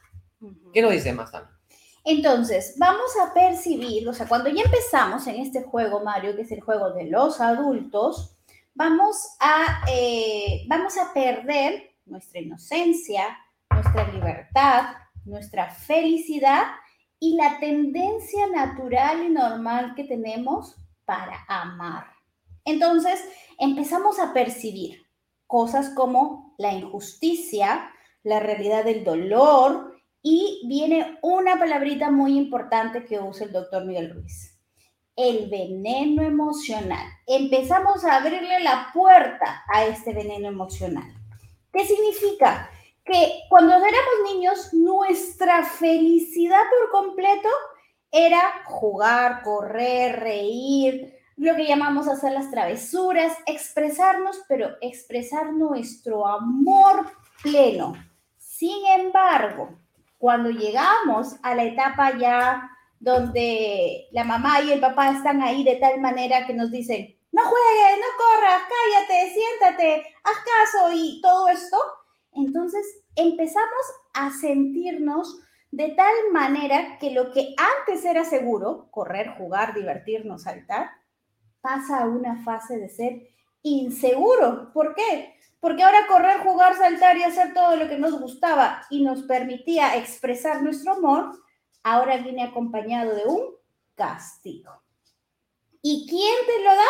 ¿Qué 0.73 0.81
nos 0.81 0.91
dice 0.91 1.13
más, 1.13 1.31
Tami? 1.31 1.47
Entonces, 2.03 2.75
vamos 2.77 3.09
a 3.25 3.33
percibir, 3.33 4.05
o 4.05 4.13
sea, 4.13 4.27
cuando 4.27 4.49
ya 4.49 4.63
empezamos 4.63 5.27
en 5.27 5.37
este 5.37 5.63
juego, 5.63 6.03
Mario, 6.03 6.35
que 6.35 6.41
es 6.41 6.51
el 6.51 6.59
juego 6.59 6.91
de 6.91 7.05
los 7.05 7.39
adultos, 7.39 8.35
vamos 8.73 9.15
a, 9.39 9.85
eh, 9.89 10.65
vamos 10.67 10.97
a 10.97 11.13
perder 11.13 11.91
nuestra 12.05 12.41
inocencia, 12.41 13.23
nuestra 13.71 14.11
libertad, 14.11 14.87
nuestra 15.23 15.69
felicidad 15.69 16.63
y 17.17 17.37
la 17.37 17.61
tendencia 17.61 18.45
natural 18.47 19.23
y 19.25 19.29
normal 19.29 19.93
que 19.95 20.03
tenemos 20.03 20.75
para 21.07 21.45
amar. 21.47 22.05
Entonces, 22.65 23.23
empezamos 23.57 24.19
a 24.19 24.33
percibir 24.33 25.07
cosas 25.47 25.89
como 25.95 26.53
la 26.57 26.73
injusticia, 26.73 27.89
la 28.23 28.41
realidad 28.41 28.83
del 28.83 29.05
dolor, 29.05 29.95
y 30.21 30.61
viene 30.67 31.17
una 31.21 31.57
palabrita 31.57 32.11
muy 32.11 32.37
importante 32.37 33.05
que 33.05 33.19
usa 33.19 33.45
el 33.45 33.53
doctor 33.53 33.85
Miguel 33.85 34.13
Ruiz. 34.13 34.59
El 35.15 35.49
veneno 35.49 36.21
emocional. 36.21 37.07
Empezamos 37.25 38.03
a 38.03 38.17
abrirle 38.17 38.59
la 38.59 38.89
puerta 38.93 39.63
a 39.73 39.85
este 39.85 40.13
veneno 40.13 40.49
emocional. 40.49 41.09
¿Qué 41.71 41.85
significa? 41.85 42.69
Que 43.05 43.43
cuando 43.49 43.73
éramos 43.73 44.33
niños, 44.33 44.73
nuestra 44.73 45.63
felicidad 45.63 46.63
por 46.69 46.91
completo 46.91 47.49
era 48.11 48.63
jugar, 48.65 49.43
correr, 49.43 50.19
reír, 50.19 51.13
lo 51.35 51.55
que 51.55 51.67
llamamos 51.67 52.07
hacer 52.07 52.31
las 52.33 52.49
travesuras, 52.49 53.33
expresarnos, 53.45 54.41
pero 54.47 54.75
expresar 54.81 55.53
nuestro 55.53 56.27
amor 56.27 57.11
pleno. 57.43 57.93
Sin 58.37 58.85
embargo, 58.87 59.69
cuando 60.17 60.49
llegamos 60.49 61.35
a 61.43 61.53
la 61.53 61.63
etapa 61.63 62.17
ya 62.17 62.71
donde 62.99 64.07
la 64.11 64.23
mamá 64.23 64.61
y 64.61 64.71
el 64.71 64.79
papá 64.79 65.11
están 65.11 65.43
ahí 65.43 65.63
de 65.63 65.75
tal 65.75 66.01
manera 66.01 66.47
que 66.47 66.53
nos 66.53 66.71
dicen, 66.71 67.15
no 67.31 67.43
juegues, 67.43 67.99
no 67.99 68.07
corras, 68.17 68.61
cállate, 68.67 69.33
siéntate, 69.33 70.15
haz 70.23 70.37
caso 70.37 70.91
y 70.93 71.21
todo 71.21 71.47
esto, 71.49 71.77
entonces 72.31 73.03
empezamos 73.15 73.85
a 74.13 74.31
sentirnos 74.31 75.39
de 75.77 75.89
tal 75.89 76.15
manera 76.33 76.97
que 76.97 77.11
lo 77.11 77.31
que 77.31 77.53
antes 77.55 78.03
era 78.03 78.25
seguro, 78.25 78.87
correr, 78.89 79.35
jugar, 79.37 79.75
divertirnos, 79.75 80.41
saltar, 80.41 80.89
pasa 81.61 81.99
a 81.99 82.07
una 82.07 82.43
fase 82.43 82.79
de 82.79 82.89
ser 82.89 83.29
inseguro. 83.61 84.73
¿Por 84.73 84.95
qué? 84.95 85.35
Porque 85.59 85.83
ahora 85.83 86.07
correr, 86.07 86.39
jugar, 86.39 86.75
saltar 86.75 87.15
y 87.17 87.23
hacer 87.23 87.53
todo 87.53 87.75
lo 87.75 87.87
que 87.87 87.99
nos 87.99 88.19
gustaba 88.19 88.87
y 88.89 89.03
nos 89.03 89.21
permitía 89.21 89.95
expresar 89.97 90.63
nuestro 90.63 90.93
amor, 90.93 91.37
ahora 91.83 92.17
viene 92.17 92.41
acompañado 92.41 93.13
de 93.13 93.25
un 93.25 93.41
castigo. 93.93 94.81
¿Y 95.83 96.07
quién 96.09 96.35
te 96.47 96.63
lo 96.63 96.71
da? 96.75 96.89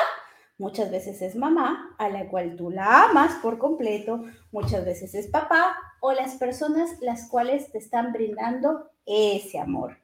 Muchas 0.58 0.90
veces 0.90 1.22
es 1.22 1.36
mamá, 1.36 1.94
a 2.00 2.08
la 2.08 2.30
cual 2.30 2.56
tú 2.56 2.70
la 2.70 3.04
amas 3.04 3.34
por 3.42 3.58
completo, 3.58 4.24
muchas 4.50 4.86
veces 4.86 5.14
es 5.14 5.28
papá 5.28 5.78
o 6.00 6.14
las 6.14 6.36
personas 6.36 6.90
las 7.02 7.30
cuales 7.30 7.72
te 7.72 7.78
están 7.78 8.14
brindando 8.14 8.90
ese 9.06 9.60
amor. 9.60 9.98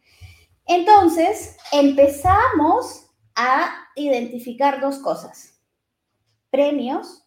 Entonces, 0.65 1.57
empezamos 1.71 3.07
a 3.35 3.69
identificar 3.95 4.79
dos 4.79 4.99
cosas, 4.99 5.59
premios 6.49 7.23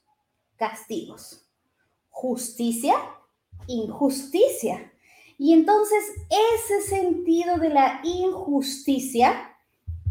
castigos. 0.57 1.43
Justicia, 2.11 2.95
injusticia. 3.67 4.93
Y 5.39 5.53
entonces 5.53 5.99
ese 6.55 6.81
sentido 6.81 7.59
de 7.59 7.69
la 7.69 8.01
injusticia 8.05 9.55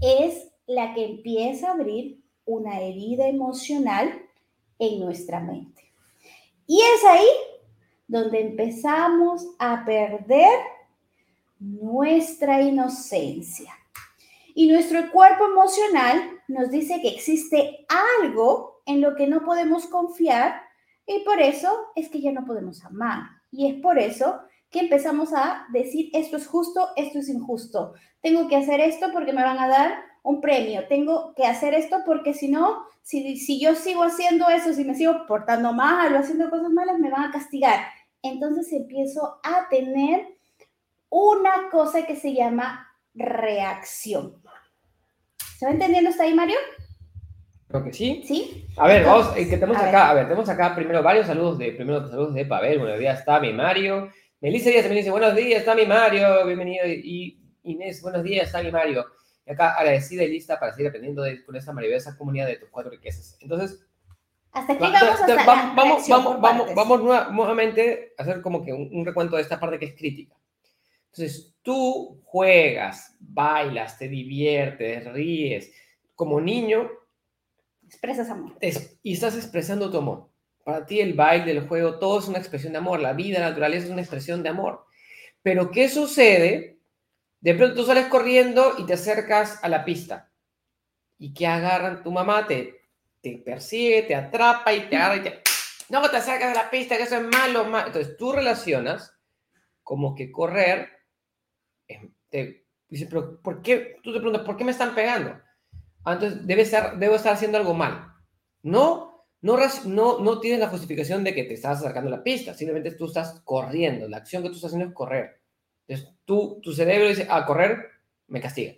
es 0.02 0.52
la 0.68 0.94
que 0.94 1.06
empieza 1.06 1.70
a 1.70 1.74
abrir 1.74 2.24
una 2.46 2.80
herida 2.80 3.28
emocional 3.28 4.22
en 4.78 5.00
nuestra 5.00 5.40
mente. 5.40 5.92
Y 6.68 6.80
es 6.80 7.04
ahí 7.06 7.28
donde 8.08 8.42
empezamos 8.42 9.48
a 9.60 9.84
perder 9.86 10.60
nuestra 11.60 12.62
inocencia. 12.62 13.74
Y 14.54 14.68
nuestro 14.68 15.12
cuerpo 15.12 15.46
emocional 15.46 16.42
nos 16.48 16.70
dice 16.70 17.02
que 17.02 17.10
existe 17.10 17.86
algo 18.22 18.82
en 18.86 19.02
lo 19.02 19.16
que 19.16 19.28
no 19.28 19.44
podemos 19.44 19.88
confiar 19.88 20.62
y 21.06 21.20
por 21.20 21.42
eso 21.42 21.70
es 21.96 22.10
que 22.10 22.22
ya 22.22 22.32
no 22.32 22.46
podemos 22.46 22.84
amar. 22.86 23.24
Y 23.52 23.68
es 23.68 23.82
por 23.82 24.00
eso 24.00 24.42
que 24.70 24.80
empezamos 24.80 25.34
a 25.34 25.66
decir 25.72 26.10
esto 26.14 26.38
es 26.38 26.48
justo, 26.48 26.90
esto 26.96 27.20
es 27.20 27.30
injusto. 27.30 27.94
Tengo 28.22 28.48
que 28.48 28.56
hacer 28.56 28.80
esto 28.80 29.12
porque 29.14 29.34
me 29.34 29.44
van 29.44 29.60
a 29.60 29.68
dar 29.68 30.04
un 30.26 30.42
premio. 30.42 30.88
Tengo 30.88 31.34
que 31.36 31.46
hacer 31.46 31.74
esto 31.74 31.98
porque 32.06 32.34
si 32.34 32.50
no, 32.50 32.88
si, 33.04 33.38
si 33.38 33.62
yo 33.62 33.76
sigo 33.76 34.04
haciendo 34.04 34.50
eso, 34.50 34.74
si 34.74 34.84
me 34.84 34.96
sigo 34.96 35.26
portando 35.28 35.72
mal 35.72 36.14
o 36.14 36.20
haciendo 36.20 36.50
cosas 36.50 36.72
malas, 36.72 37.00
me 37.00 37.12
van 37.12 37.30
a 37.30 37.32
castigar. 37.32 37.80
Entonces 38.22 38.72
empiezo 38.74 39.40
a 39.44 39.70
tener 39.70 40.28
una 41.10 41.70
cosa 41.72 42.06
que 42.08 42.16
se 42.16 42.34
llama 42.34 42.88
reacción. 43.14 44.42
¿Se 45.60 45.66
va 45.66 45.72
entendiendo 45.72 46.10
hasta 46.10 46.24
ahí, 46.24 46.34
Mario? 46.34 46.58
Creo 47.68 47.84
que 47.84 47.94
sí. 47.94 48.24
¿Sí? 48.26 48.68
A 48.78 48.88
ver, 48.88 49.06
vamos, 49.06 49.32
eh, 49.38 49.48
que 49.48 49.58
tenemos 49.58 49.78
acá, 49.78 50.10
a 50.10 50.14
ver. 50.16 50.26
tenemos 50.26 50.50
acá 50.50 50.76
primero 50.76 51.04
varios 51.04 51.28
saludos 51.28 51.60
de, 51.60 51.72
primero 51.72 52.08
saludos 52.10 52.34
de 52.34 52.46
Pavel, 52.46 52.80
buenos 52.80 53.00
días, 53.00 53.20
está 53.20 53.40
mi 53.40 53.54
Mario. 53.54 54.10
Melissa 54.42 54.70
Díaz 54.70 54.84
también 54.84 55.02
dice, 55.02 55.12
buenos 55.12 55.36
días, 55.36 55.60
está 55.60 55.76
mi 55.76 55.86
Mario, 55.86 56.46
bienvenido. 56.46 56.86
Y 56.88 57.40
Inés, 57.64 58.02
buenos 58.02 58.24
días, 58.24 58.48
está 58.48 58.62
mi 58.62 58.72
Mario. 58.72 59.06
Y 59.46 59.52
acá 59.52 59.76
agradecida 59.76 60.24
y 60.24 60.30
lista 60.30 60.60
para 60.60 60.74
seguir 60.74 60.88
aprendiendo 60.88 61.22
de, 61.22 61.44
con 61.44 61.56
esa 61.56 61.74
maravillosa 61.74 62.18
comunidad 62.18 62.48
de 62.48 62.58
tus 62.58 62.70
cuatro 62.70 62.92
riquezas. 62.92 63.38
Entonces, 63.42 63.86
hasta 64.52 64.74
aquí 64.74 64.82
vamos 64.82 65.04
hasta 65.04 65.46
vamos, 65.46 65.76
vamos, 65.76 66.76
vamos, 66.76 66.76
vamos, 66.76 67.32
nuevamente 67.32 68.14
a 68.18 68.24
hacer 68.24 68.42
como 68.42 68.64
que 68.64 68.74
un, 68.74 68.90
un 68.92 69.06
recuento 69.06 69.36
de 69.36 69.42
esta 69.42 69.60
parte 69.60 69.80
que 69.80 69.86
es 69.86 69.96
crítica. 69.96 70.36
Entonces, 71.08 71.56
tú 71.62 72.22
juegas, 72.26 73.16
bailas, 73.20 73.98
te 73.98 74.08
diviertes, 74.08 75.12
ríes. 75.14 75.72
Como 76.16 76.40
niño, 76.40 76.90
Expresas 77.88 78.30
amor. 78.30 78.58
y 79.04 79.14
estás 79.14 79.36
expresando 79.36 79.92
tu 79.92 79.98
amor. 79.98 80.30
Para 80.64 80.86
ti 80.86 81.00
el 81.00 81.14
baile, 81.14 81.52
el 81.52 81.68
juego, 81.68 82.00
todo 82.00 82.20
es 82.20 82.28
una 82.28 82.40
expresión 82.40 82.74
de 82.74 82.80
amor. 82.80 83.00
La 83.00 83.14
vida, 83.14 83.40
la 83.40 83.50
naturaleza 83.50 83.86
es 83.86 83.92
una 83.92 84.02
expresión 84.02 84.42
de 84.42 84.50
amor. 84.50 84.86
Pero 85.44 85.70
¿qué 85.70 85.88
sucede? 85.90 86.75
De 87.46 87.54
pronto 87.54 87.76
tú 87.76 87.86
sales 87.86 88.08
corriendo 88.08 88.74
y 88.80 88.88
te 88.88 88.94
acercas 88.94 89.64
a 89.64 89.70
la 89.70 89.86
pista. 89.86 90.32
¿Y 91.20 91.32
qué 91.32 91.46
agarran? 91.46 92.02
Tu 92.02 92.12
mamá 92.12 92.48
te, 92.48 92.90
te 93.22 93.38
persigue, 93.38 94.02
te 94.02 94.16
atrapa 94.16 94.74
y 94.74 94.90
te 94.90 94.98
agarra 94.98 95.18
y 95.18 95.22
te... 95.22 95.42
No 95.90 96.02
te 96.10 96.18
acercas 96.18 96.58
a 96.58 96.64
la 96.64 96.72
pista, 96.72 96.98
que 96.98 97.04
eso 97.04 97.18
es 97.18 97.22
malo, 97.22 97.66
malo. 97.66 97.86
Entonces 97.86 98.18
tú 98.18 98.32
relacionas 98.32 99.16
como 99.84 100.16
que 100.16 100.32
correr... 100.32 100.90
Te, 102.30 102.66
dice, 102.88 103.06
pero 103.06 103.40
¿por 103.44 103.62
qué? 103.62 103.98
Tú 104.02 104.12
te 104.12 104.18
preguntas, 104.18 104.44
¿por 104.44 104.58
qué 104.58 104.64
me 104.64 104.72
están 104.72 104.96
pegando? 104.96 105.40
Ah, 106.04 106.14
entonces 106.14 106.48
debe 106.48 106.64
estar, 106.64 106.98
debo 106.98 107.14
estar 107.14 107.34
haciendo 107.34 107.60
algo 107.60 107.76
mal. 107.76 108.12
No, 108.64 109.28
no, 109.42 109.60
no, 109.86 110.20
no 110.20 110.40
tienes 110.40 110.62
la 110.62 110.70
justificación 110.70 111.24
de 111.24 111.36
que 111.36 111.44
te 111.44 111.54
estás 111.54 111.78
acercando 111.78 112.08
a 112.08 112.18
la 112.18 112.24
pista, 112.24 112.56
simplemente 112.56 112.98
tú 112.98 113.06
estás 113.06 113.40
corriendo, 113.42 114.10
la 114.10 114.18
acción 114.18 114.42
que 114.42 114.50
tú 114.50 114.56
estás 114.56 114.70
haciendo 114.70 114.88
es 114.88 114.96
correr. 114.96 115.45
Entonces 115.88 116.16
tú, 116.26 116.60
tu 116.62 116.74
cerebro 116.74 117.08
dice, 117.08 117.28
a 117.30 117.46
correr 117.46 117.92
me 118.28 118.42
castiga. 118.42 118.74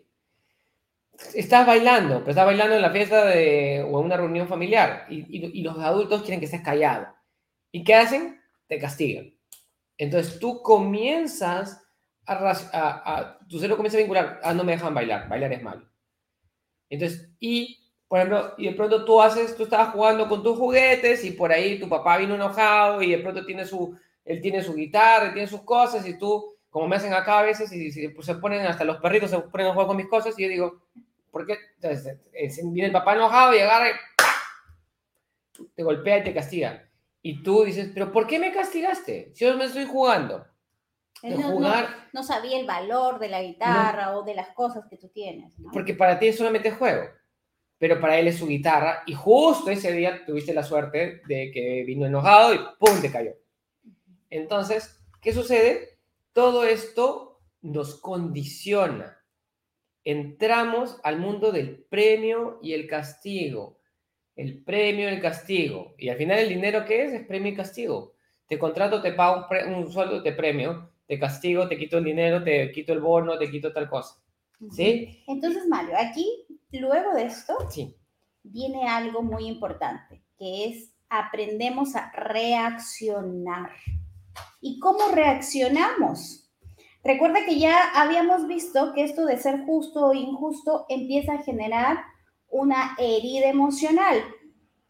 Estás 1.34 1.66
bailando, 1.66 2.20
pero 2.20 2.32
estás 2.32 2.46
bailando 2.46 2.76
en 2.76 2.82
la 2.82 2.92
fiesta 2.92 3.26
de, 3.26 3.82
o 3.82 4.00
en 4.00 4.06
una 4.06 4.18
reunión 4.18 4.48
familiar 4.48 5.08
y, 5.10 5.26
y, 5.60 5.62
los 5.64 5.80
adultos 5.80 6.22
quieren 6.22 6.40
que 6.40 6.46
estés 6.46 6.62
callado. 6.62 7.08
¿Y 7.72 7.84
qué 7.84 7.96
hacen? 7.96 8.40
Te 8.68 8.78
castigan. 8.78 9.34
Entonces 9.98 10.40
tú 10.40 10.62
comienzas 10.62 11.82
a, 12.26 12.34
a, 12.34 13.18
a, 13.18 13.40
tu 13.48 13.58
cerebro 13.58 13.78
comienza 13.78 13.98
a 13.98 14.02
vincular, 14.02 14.40
ah, 14.44 14.54
no 14.54 14.64
me 14.64 14.74
dejan 14.74 14.94
bailar, 14.94 15.28
bailar 15.28 15.54
es 15.54 15.64
malo. 15.64 15.90
Entonces, 16.90 17.32
y, 17.40 17.92
por 18.08 18.20
ejemplo, 18.20 18.54
y 18.58 18.66
de 18.68 18.74
pronto 18.74 19.04
tú 19.04 19.22
haces, 19.22 19.56
tú 19.56 19.64
estabas 19.64 19.94
jugando 19.94 20.30
con 20.30 20.44
tus 20.44 20.58
juguetes 20.58 21.24
y 21.26 21.32
por 21.32 21.52
ahí 21.52 21.80
tu 21.80 21.90
papá 21.90 22.18
vino 22.18 22.36
enojado 22.36 23.02
y 23.02 23.12
de 23.12 23.18
pronto 23.20 23.46
tiene 23.46 23.66
su, 23.66 23.98
él 24.24 24.42
tiene 24.42 24.62
su 24.62 24.76
guitarra, 24.76 25.34
tiene 25.34 25.48
sus 25.48 25.62
cosas 25.62 26.08
y 26.08 26.18
tú 26.18 26.57
como 26.78 26.90
me 26.90 26.98
hacen 26.98 27.12
acá 27.12 27.40
a 27.40 27.42
veces, 27.42 27.72
y, 27.74 28.08
pues, 28.10 28.28
se 28.28 28.36
ponen 28.36 28.64
hasta 28.68 28.84
los 28.84 28.98
perritos 28.98 29.32
se 29.32 29.40
ponen 29.40 29.66
a 29.66 29.72
jugar 29.72 29.88
con 29.88 29.98
mis 29.98 30.06
cosas, 30.06 30.38
y 30.38 30.44
yo 30.44 30.48
digo, 30.48 30.84
¿por 31.32 31.44
qué? 31.44 31.58
Entonces, 31.74 32.20
eh, 32.34 32.50
viene 32.66 32.86
el 32.86 32.92
papá 32.92 33.16
enojado 33.16 33.56
y 33.56 33.60
agarra 33.62 33.90
y 33.90 35.66
te 35.76 35.82
golpea 35.82 36.20
y 36.20 36.24
te 36.24 36.36
castiga. 36.36 36.88
Y 37.24 37.42
tú 37.42 37.64
dices, 37.64 37.90
¿pero 37.96 38.12
por 38.12 38.28
qué 38.28 38.38
me 38.38 38.54
castigaste? 38.54 39.32
Si 39.34 39.44
yo 39.44 39.58
me 39.58 39.66
estoy 39.66 39.86
jugando. 39.86 40.46
no, 41.24 42.22
sabía 42.22 42.60
el 42.60 42.68
valor 42.68 43.18
de 43.18 43.30
la 43.30 43.42
guitarra 43.42 44.16
o 44.16 44.22
de 44.22 44.36
las 44.36 44.50
cosas 44.50 44.86
que 44.88 44.98
tú 44.98 45.08
tienes. 45.08 45.56
Porque 45.74 45.96
para 45.96 46.20
ti 46.20 46.28
es 46.28 46.38
solamente 46.38 46.70
juego, 46.70 47.10
pero 47.80 48.00
para 48.00 48.20
él 48.20 48.28
es 48.28 48.38
su 48.38 48.46
guitarra. 48.46 49.02
Y 49.08 49.16
justo 49.16 49.72
ese 49.72 49.92
día 49.94 50.24
tuviste 50.28 50.54
la 50.54 50.62
suerte 50.62 51.24
de 51.28 51.50
que 51.52 51.84
vino 51.88 52.06
enojado 52.06 52.54
y 52.54 52.60
¡pum! 52.78 53.02
te 53.02 53.12
cayó. 53.12 53.32
Entonces, 54.30 55.02
¿qué 55.20 55.34
sucede? 55.34 55.97
Todo 56.38 56.66
esto 56.66 57.42
nos 57.64 58.00
condiciona. 58.00 59.18
Entramos 60.04 61.00
al 61.04 61.18
mundo 61.18 61.52
del 61.52 61.84
premio 61.86 62.60
y 62.62 62.74
el 62.74 62.86
castigo. 62.86 63.80
El 64.36 64.64
premio 64.64 65.10
y 65.10 65.14
el 65.14 65.20
castigo. 65.20 65.96
Y 65.98 66.10
al 66.10 66.18
final 66.18 66.38
el 66.38 66.50
dinero 66.50 66.86
que 66.86 67.06
es 67.06 67.14
es 67.14 67.26
premio 67.26 67.54
y 67.54 67.56
castigo. 67.56 68.14
Te 68.48 68.60
contrato, 68.60 69.02
te 69.02 69.14
pago 69.14 69.48
un, 69.66 69.92
sueldo, 69.92 70.22
te 70.22 70.32
premio, 70.32 70.92
te 71.08 71.18
castigo, 71.18 71.68
te 71.68 71.76
quito 71.76 71.98
el 71.98 72.04
dinero, 72.04 72.44
te 72.44 72.72
quito 72.72 72.94
el 72.94 73.00
bono, 73.00 73.40
te 73.40 73.50
quito 73.50 73.74
tal 73.74 73.90
cosa. 73.90 74.22
¿Sí? 74.70 75.24
Entonces, 75.26 75.66
Mario, 75.68 75.96
aquí, 75.98 76.46
luego 76.72 77.16
de 77.16 77.24
esto, 77.24 77.58
sí. 77.72 77.98
viene 78.44 78.88
algo 78.88 79.24
muy 79.24 79.48
importante, 79.48 80.22
que 80.38 80.66
es 80.66 80.94
aprendemos 81.10 81.96
a 81.96 82.12
reaccionar. 82.12 83.72
¿Y 84.62 84.80
cómo 84.80 85.08
reaccionamos? 85.14 86.50
Recuerda 87.04 87.46
que 87.46 87.60
ya 87.60 87.92
habíamos 87.96 88.48
visto 88.48 88.94
que 88.94 89.04
esto 89.04 89.26
de 89.26 89.38
ser 89.38 89.66
justo 89.66 90.08
o 90.08 90.14
injusto 90.14 90.86
empieza 90.90 91.34
a 91.34 91.44
generar 91.44 92.04
una 92.50 92.96
herida 92.98 93.48
emocional 93.48 94.24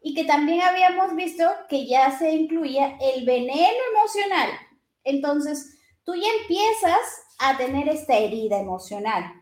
y 0.00 0.14
que 0.14 0.24
también 0.24 0.62
habíamos 0.62 1.14
visto 1.14 1.44
que 1.68 1.86
ya 1.86 2.16
se 2.18 2.32
incluía 2.32 2.96
el 3.00 3.24
veneno 3.24 3.78
emocional. 3.94 4.50
Entonces, 5.04 5.78
tú 6.04 6.14
ya 6.14 6.28
empiezas 6.42 6.98
a 7.38 7.56
tener 7.56 7.88
esta 7.88 8.16
herida 8.16 8.58
emocional 8.58 9.32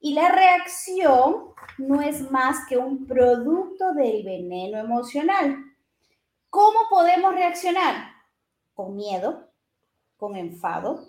y 0.00 0.14
la 0.14 0.28
reacción 0.28 1.54
no 1.78 2.02
es 2.02 2.30
más 2.30 2.66
que 2.68 2.76
un 2.76 3.06
producto 3.06 3.92
del 3.94 4.24
veneno 4.24 4.78
emocional. 4.78 5.56
¿Cómo 6.50 6.78
podemos 6.90 7.34
reaccionar? 7.34 8.12
Con 8.74 8.96
miedo, 8.96 9.45
con 10.26 10.36
enfado, 10.36 11.06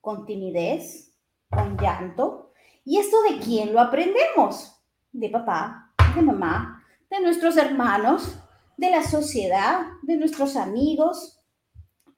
con 0.00 0.26
timidez, 0.26 1.14
con 1.48 1.78
llanto. 1.78 2.50
¿Y 2.84 2.98
esto 2.98 3.22
de 3.22 3.38
quién 3.38 3.72
lo 3.72 3.78
aprendemos? 3.78 4.82
De 5.12 5.28
papá, 5.28 5.94
de 6.16 6.22
mamá, 6.22 6.84
de 7.08 7.20
nuestros 7.20 7.56
hermanos, 7.56 8.40
de 8.76 8.90
la 8.90 9.04
sociedad, 9.04 9.82
de 10.02 10.16
nuestros 10.16 10.56
amigos. 10.56 11.40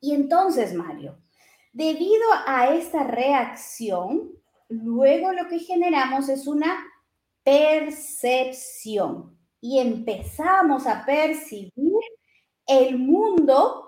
Y 0.00 0.14
entonces, 0.14 0.72
Mario, 0.72 1.18
debido 1.74 2.24
a 2.46 2.68
esta 2.68 3.04
reacción, 3.04 4.30
luego 4.70 5.34
lo 5.34 5.48
que 5.48 5.58
generamos 5.58 6.30
es 6.30 6.46
una 6.46 6.82
percepción 7.42 9.38
y 9.60 9.80
empezamos 9.80 10.86
a 10.86 11.04
percibir 11.04 12.00
el 12.66 12.96
mundo 12.96 13.87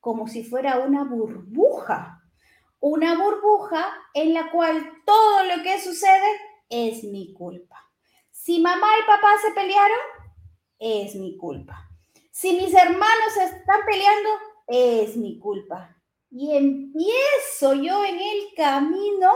como 0.00 0.26
si 0.26 0.42
fuera 0.44 0.78
una 0.80 1.04
burbuja, 1.04 2.22
una 2.80 3.16
burbuja 3.22 3.86
en 4.14 4.34
la 4.34 4.50
cual 4.50 5.02
todo 5.04 5.44
lo 5.44 5.62
que 5.62 5.80
sucede 5.80 6.40
es 6.68 7.04
mi 7.04 7.34
culpa. 7.34 7.76
Si 8.30 8.58
mamá 8.58 8.86
y 8.98 9.06
papá 9.06 9.32
se 9.44 9.52
pelearon, 9.52 9.98
es 10.78 11.14
mi 11.14 11.36
culpa. 11.36 11.90
Si 12.30 12.54
mis 12.54 12.72
hermanos 12.72 13.36
están 13.36 13.80
peleando, 13.84 14.30
es 14.66 15.16
mi 15.16 15.38
culpa. 15.38 15.94
Y 16.30 16.56
empiezo 16.56 17.74
yo 17.74 18.04
en 18.04 18.18
el 18.18 18.54
camino 18.56 19.30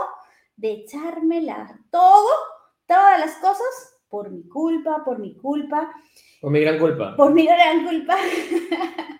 de 0.55 0.71
echármela 0.71 1.79
todo, 1.91 2.29
todas 2.87 3.19
las 3.19 3.35
cosas, 3.35 3.99
por 4.09 4.31
mi 4.31 4.47
culpa, 4.47 5.03
por 5.03 5.19
mi 5.19 5.35
culpa. 5.35 5.93
Por 6.41 6.51
mi 6.51 6.61
gran 6.61 6.79
culpa. 6.79 7.15
Por 7.15 7.33
mi 7.33 7.45
gran 7.45 7.85
culpa. 7.85 8.17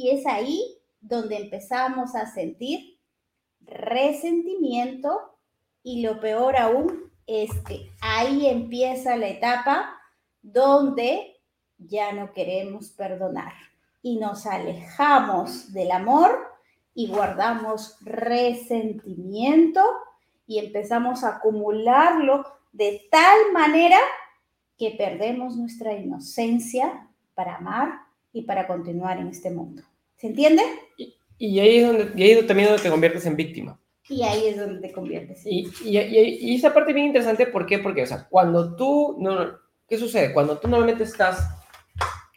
Y 0.00 0.08
es 0.08 0.26
ahí 0.26 0.78
donde 1.02 1.36
empezamos 1.36 2.14
a 2.14 2.24
sentir 2.24 2.98
resentimiento 3.60 5.36
y 5.82 6.00
lo 6.00 6.20
peor 6.20 6.56
aún 6.56 7.12
es 7.26 7.50
que 7.68 7.90
ahí 8.00 8.46
empieza 8.46 9.18
la 9.18 9.28
etapa 9.28 10.00
donde 10.40 11.38
ya 11.76 12.12
no 12.12 12.32
queremos 12.32 12.88
perdonar 12.88 13.52
y 14.00 14.16
nos 14.16 14.46
alejamos 14.46 15.70
del 15.74 15.90
amor 15.90 16.48
y 16.94 17.08
guardamos 17.08 17.98
resentimiento 18.00 19.82
y 20.46 20.60
empezamos 20.60 21.24
a 21.24 21.36
acumularlo 21.36 22.46
de 22.72 23.06
tal 23.10 23.52
manera 23.52 23.98
que 24.78 24.92
perdemos 24.92 25.56
nuestra 25.56 25.92
inocencia 25.92 27.06
para 27.34 27.56
amar 27.56 28.00
y 28.32 28.42
para 28.42 28.66
continuar 28.66 29.18
en 29.18 29.26
este 29.26 29.50
mundo. 29.50 29.82
¿Se 30.20 30.26
entiende? 30.26 30.62
Y, 31.38 31.58
ahí, 31.60 31.78
es 31.78 31.86
donde, 31.86 32.12
y 32.14 32.22
ahí 32.22 32.46
también 32.46 32.68
donde 32.68 32.82
te 32.82 32.90
conviertes 32.90 33.24
en 33.24 33.36
víctima. 33.36 33.80
Y 34.06 34.22
ahí 34.22 34.48
es 34.48 34.58
donde 34.58 34.86
te 34.86 34.92
conviertes. 34.92 35.46
Y, 35.46 35.66
y, 35.82 35.96
y, 35.96 36.56
esa 36.56 36.74
parte 36.74 36.90
es 36.90 36.94
bien 36.94 37.06
interesante, 37.06 37.46
¿por 37.46 37.64
qué? 37.64 37.78
Porque, 37.78 38.02
o 38.02 38.06
sea, 38.06 38.28
cuando 38.28 38.76
tú, 38.76 39.16
no, 39.18 39.58
¿qué 39.88 39.96
sucede? 39.96 40.34
Cuando 40.34 40.58
tú 40.58 40.68
normalmente 40.68 41.04
estás, 41.04 41.48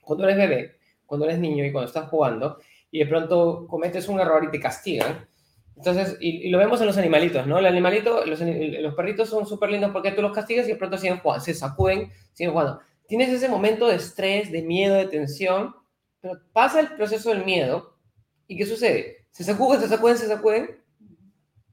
cuando 0.01 0.23
eres 0.23 0.37
bebé, 0.37 0.77
cuando 1.05 1.25
eres 1.25 1.39
niño 1.39 1.65
y 1.65 1.73
cuando 1.73 1.89
estás 1.89 2.07
jugando, 2.07 2.57
y 2.89 2.99
de 2.99 3.05
pronto 3.05 3.67
cometes 3.67 4.07
un 4.07 4.21
error 4.21 4.45
y 4.45 4.51
te 4.51 4.61
castigan, 4.61 5.27
entonces, 5.75 6.15
y, 6.21 6.49
lo 6.49 6.59
vemos 6.59 6.79
en 6.79 6.87
los 6.87 6.97
animalitos, 6.97 7.45
¿no? 7.47 7.59
El 7.59 7.65
animalito, 7.65 8.25
los, 8.25 8.39
los 8.39 8.95
perritos 8.95 9.27
son 9.27 9.45
súper 9.45 9.71
lindos 9.71 9.91
porque 9.91 10.13
tú 10.13 10.21
los 10.21 10.31
castigas 10.31 10.67
y 10.67 10.71
de 10.71 10.77
pronto 10.77 10.97
siguen 10.97 11.19
jugando, 11.19 11.43
se 11.43 11.53
sacuden, 11.53 12.13
siguen 12.31 12.53
jugando. 12.53 12.79
Tienes 13.09 13.27
ese 13.27 13.49
momento 13.49 13.89
de 13.89 13.95
estrés, 13.97 14.53
de 14.53 14.61
miedo, 14.61 14.95
de 14.95 15.07
tensión, 15.07 15.75
pero 16.23 16.39
pasa 16.53 16.79
el 16.79 16.95
proceso 16.95 17.31
del 17.31 17.43
miedo 17.43 17.97
y 18.47 18.55
¿qué 18.55 18.65
sucede? 18.65 19.25
Se 19.31 19.43
sacuden, 19.43 19.81
se 19.81 19.89
sacuden, 19.89 20.17
se 20.17 20.27
sacuden, 20.27 20.79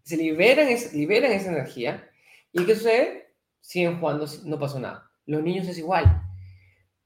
se 0.02 0.16
liberan, 0.16 0.66
liberan 0.92 1.30
esa 1.30 1.52
energía 1.52 2.10
y 2.52 2.66
¿qué 2.66 2.74
sucede? 2.74 3.32
Siguen 3.60 4.00
jugando, 4.00 4.26
no 4.44 4.58
pasó 4.58 4.80
nada. 4.80 5.08
Los 5.24 5.44
niños 5.44 5.68
es 5.68 5.78
igual. 5.78 6.20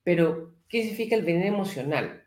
Pero, 0.03 0.55
¿qué 0.71 0.81
significa 0.81 1.17
el 1.17 1.23
veneno 1.23 1.57
emocional? 1.57 2.25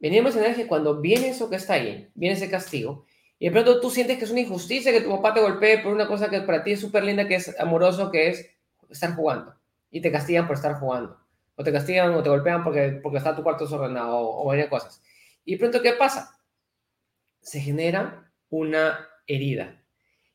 Veneno 0.00 0.22
emocional 0.22 0.50
es 0.50 0.56
que 0.56 0.66
cuando 0.66 1.00
viene 1.00 1.28
eso 1.28 1.48
que 1.48 1.56
está 1.56 1.74
ahí, 1.74 2.10
viene 2.16 2.34
ese 2.34 2.50
castigo, 2.50 3.06
y 3.38 3.46
de 3.46 3.52
pronto 3.52 3.80
tú 3.80 3.90
sientes 3.90 4.18
que 4.18 4.24
es 4.24 4.30
una 4.32 4.40
injusticia 4.40 4.90
que 4.90 5.02
tu 5.02 5.10
papá 5.10 5.34
te 5.34 5.40
golpee 5.40 5.78
por 5.78 5.92
una 5.92 6.08
cosa 6.08 6.28
que 6.28 6.40
para 6.40 6.64
ti 6.64 6.72
es 6.72 6.80
súper 6.80 7.04
linda, 7.04 7.28
que 7.28 7.36
es 7.36 7.60
amoroso, 7.60 8.10
que 8.10 8.30
es 8.30 8.50
estar 8.90 9.14
jugando. 9.14 9.54
Y 9.92 10.00
te 10.00 10.10
castigan 10.10 10.48
por 10.48 10.56
estar 10.56 10.74
jugando 10.80 11.27
o 11.58 11.64
te 11.64 11.72
castigan 11.72 12.14
o 12.14 12.22
te 12.22 12.28
golpean 12.28 12.62
porque, 12.62 13.00
porque 13.02 13.18
está 13.18 13.34
tu 13.34 13.42
cuarto 13.42 13.64
desordenado 13.64 14.16
o, 14.16 14.42
o 14.42 14.46
varias 14.46 14.68
cosas. 14.68 15.02
Y 15.44 15.56
pronto, 15.56 15.82
¿qué 15.82 15.92
pasa? 15.94 16.38
Se 17.40 17.60
genera 17.60 18.32
una 18.48 19.08
herida. 19.26 19.82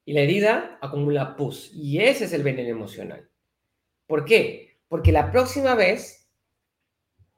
Y 0.03 0.11
la 0.11 0.19
herida 0.19 0.77
acumula 0.81 1.37
pus. 1.37 1.71
Y 1.73 1.99
ese 1.99 2.25
es 2.25 2.33
el 2.33 2.43
veneno 2.43 2.69
emocional. 2.69 3.29
¿Por 4.05 4.25
qué? 4.25 4.81
Porque 4.89 5.13
la 5.13 5.31
próxima 5.31 5.75
vez 5.75 6.29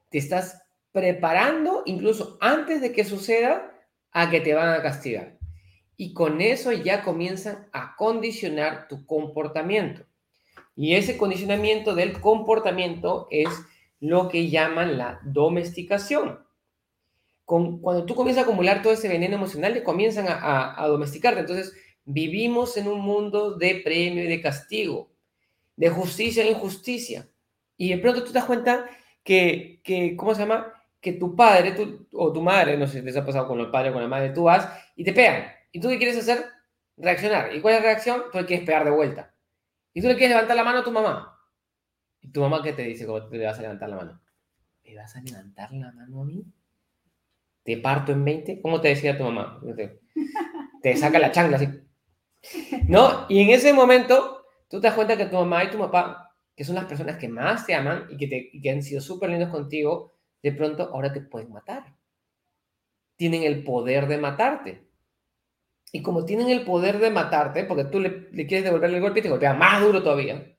te 0.09 0.17
estás 0.17 0.63
preparando, 0.91 1.83
incluso 1.85 2.39
antes 2.41 2.81
de 2.81 2.91
que 2.91 3.03
suceda, 3.03 3.71
a 4.11 4.31
que 4.31 4.41
te 4.41 4.55
van 4.55 4.73
a 4.73 4.81
castigar. 4.81 5.37
Y 5.95 6.13
con 6.13 6.41
eso 6.41 6.71
ya 6.71 7.03
comienzan 7.03 7.69
a 7.71 7.95
condicionar 7.97 8.87
tu 8.87 9.05
comportamiento. 9.05 10.05
Y 10.75 10.95
ese 10.95 11.17
condicionamiento 11.17 11.93
del 11.93 12.19
comportamiento 12.19 13.27
es 13.29 13.47
lo 13.99 14.29
que 14.29 14.49
llaman 14.49 14.97
la 14.97 15.19
domesticación. 15.23 16.39
Con, 17.45 17.79
cuando 17.79 18.05
tú 18.05 18.15
comienzas 18.15 18.43
a 18.43 18.47
acumular 18.47 18.81
todo 18.81 18.93
ese 18.93 19.07
veneno 19.07 19.35
emocional, 19.35 19.73
te 19.73 19.83
comienzan 19.83 20.27
a, 20.27 20.81
a, 20.81 20.87
domesticarte. 20.87 21.41
Entonces, 21.41 21.73
vivimos 22.03 22.75
en 22.77 22.87
un 22.87 23.01
mundo 23.01 23.55
de 23.55 23.81
premio 23.83 24.23
y 24.23 24.27
de 24.27 24.41
castigo, 24.41 25.11
de 25.75 25.89
justicia 25.89 26.43
e 26.43 26.51
injusticia. 26.51 27.29
Y 27.77 27.89
de 27.89 27.97
pronto 27.99 28.23
tú 28.23 28.27
te 28.27 28.39
das 28.39 28.45
cuenta 28.45 28.85
que, 29.23 29.81
que 29.83 30.15
¿cómo 30.15 30.33
se 30.33 30.41
llama? 30.41 30.73
Que 30.99 31.13
tu 31.13 31.35
padre 31.35 31.75
o 32.13 32.33
tu 32.33 32.41
madre, 32.41 32.77
no 32.77 32.87
sé 32.87 32.99
si 32.99 33.05
les 33.05 33.17
ha 33.17 33.25
pasado 33.25 33.47
con 33.47 33.59
el 33.59 33.69
padre 33.69 33.89
o 33.89 33.93
con 33.93 34.01
la 34.01 34.07
madre, 34.07 34.29
tú 34.29 34.43
vas 34.43 34.67
y 34.95 35.03
te 35.03 35.13
pegan. 35.13 35.51
¿Y 35.71 35.79
tú 35.79 35.89
qué 35.89 35.97
quieres 35.97 36.17
hacer? 36.17 36.45
Reaccionar. 36.97 37.53
¿Y 37.53 37.61
cuál 37.61 37.75
es 37.75 37.81
la 37.81 37.87
reacción? 37.87 38.23
Tú 38.31 38.39
le 38.39 38.45
quieres 38.45 38.65
pegar 38.65 38.85
de 38.85 38.91
vuelta. 38.91 39.33
¿Y 39.93 40.01
tú 40.01 40.07
le 40.07 40.15
quieres 40.15 40.35
levantar 40.35 40.55
la 40.55 40.63
mano 40.63 40.79
a 40.79 40.83
tu 40.83 40.91
mamá? 40.91 41.34
¿Y 42.25 42.31
tu 42.31 42.41
mamá 42.41 42.63
qué 42.63 42.73
te 42.73 42.81
dice 42.81 43.05
cuando 43.05 43.29
te 43.29 43.37
vas 43.37 43.59
a 43.59 43.61
levantar 43.61 43.87
la 43.87 43.97
mano? 43.97 44.21
¿Me 44.83 44.95
vas 44.95 45.15
a 45.15 45.21
levantar 45.21 45.71
la 45.73 45.91
mano 45.91 46.21
a 46.23 46.25
mí? 46.25 46.43
¿Te 47.61 47.77
parto 47.77 48.13
en 48.13 48.25
20? 48.25 48.61
¿Cómo 48.63 48.81
te 48.81 48.87
decía 48.87 49.15
tu 49.15 49.23
mamá? 49.23 49.61
Te, 50.81 50.97
saca 50.97 51.19
la 51.19 51.31
chancla 51.31 51.57
así. 51.57 51.69
¿No? 52.87 53.27
Y 53.29 53.41
en 53.41 53.51
ese 53.51 53.73
momento, 53.73 54.43
tú 54.67 54.81
te 54.81 54.87
das 54.87 54.95
cuenta 54.95 55.15
que 55.15 55.27
tu 55.27 55.35
mamá 55.35 55.65
y 55.65 55.69
tu 55.69 55.77
papá, 55.77 56.35
que 56.55 56.63
son 56.63 56.73
las 56.73 56.85
personas 56.85 57.17
que 57.17 57.27
más 57.27 57.67
te 57.67 57.75
aman 57.75 58.07
y 58.09 58.17
que, 58.17 58.27
te, 58.27 58.59
que 58.59 58.71
han 58.71 58.81
sido 58.81 59.01
súper 59.01 59.29
lindos 59.29 59.49
contigo, 59.49 60.15
de 60.41 60.51
pronto 60.51 60.89
ahora 60.93 61.13
te 61.13 61.21
pueden 61.21 61.51
matar. 61.51 61.95
Tienen 63.17 63.43
el 63.43 63.63
poder 63.63 64.07
de 64.07 64.17
matarte. 64.17 64.89
Y 65.91 66.01
como 66.01 66.25
tienen 66.25 66.49
el 66.49 66.65
poder 66.65 66.97
de 66.97 67.11
matarte, 67.11 67.65
porque 67.65 67.85
tú 67.85 67.99
le, 67.99 68.29
quieres 68.31 68.63
devolver 68.63 68.89
el 68.89 69.01
golpe 69.01 69.19
y 69.19 69.23
te 69.23 69.29
golpea 69.29 69.53
más 69.53 69.79
duro 69.79 70.01
todavía. 70.01 70.54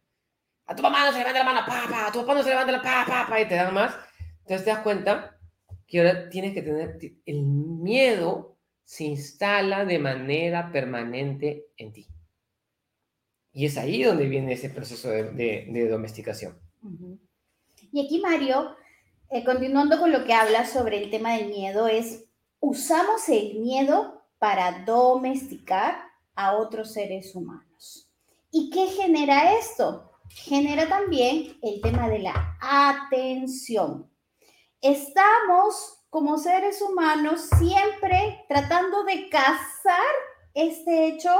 A 0.67 0.75
tu 0.75 0.83
mamá 0.83 1.07
no 1.07 1.13
se 1.13 1.19
levanta 1.19 1.39
la 1.39 1.45
mano, 1.45 1.67
pa, 1.67 2.07
a 2.09 2.13
tu 2.13 2.21
papá 2.21 2.35
no 2.35 2.43
se 2.43 2.51
levanta 2.51 2.73
la 2.73 2.83
pa, 2.83 3.27
pa, 3.29 3.41
y 3.41 3.47
te 3.47 3.55
dan 3.55 3.73
más. 3.73 3.95
Entonces 4.41 4.65
te 4.65 4.71
das 4.71 4.81
cuenta 4.81 5.39
que 5.87 5.99
ahora 5.99 6.29
tienes 6.29 6.55
que 6.55 6.63
tener 6.63 6.99
el 7.25 7.43
miedo 7.43 8.57
se 8.85 9.05
instala 9.05 9.85
de 9.85 9.99
manera 9.99 10.71
permanente 10.71 11.67
en 11.77 11.93
ti. 11.93 12.07
Y 13.53 13.67
es 13.67 13.77
ahí 13.77 14.03
donde 14.03 14.29
viene 14.29 14.53
ese 14.53 14.71
proceso 14.71 15.09
de, 15.11 15.89
domesticación. 15.91 16.57
Y 17.93 18.05
aquí, 18.05 18.21
Mario, 18.21 18.77
eh, 19.31 19.45
continuando 19.45 19.99
con 19.99 20.13
lo 20.13 20.25
que 20.25 20.35
habla 20.35 20.67
sobre 20.67 21.03
el 21.03 21.11
tema 21.11 21.35
del 21.35 21.49
miedo, 21.49 21.89
es 21.89 22.27
usamos 22.61 23.29
el 23.29 23.59
miedo 23.59 24.23
para 24.39 24.85
domesticar 24.85 25.97
a 26.35 26.57
otros 26.57 26.93
seres 26.93 27.35
humanos. 27.35 28.09
¿Y 28.53 28.71
qué 28.71 28.87
genera 28.89 29.59
esto? 29.59 30.13
Genera 30.31 30.89
también 30.89 31.59
el 31.63 31.81
tema 31.81 32.09
de 32.09 32.21
la 32.21 32.57
atención. 32.61 34.11
Estamos 34.81 36.05
como 36.11 36.39
seres 36.39 36.81
humanos 36.83 37.49
siempre 37.59 38.45
tratando 38.49 39.05
de 39.05 39.29
cazar 39.29 40.15
este 40.55 41.09
hecho 41.09 41.31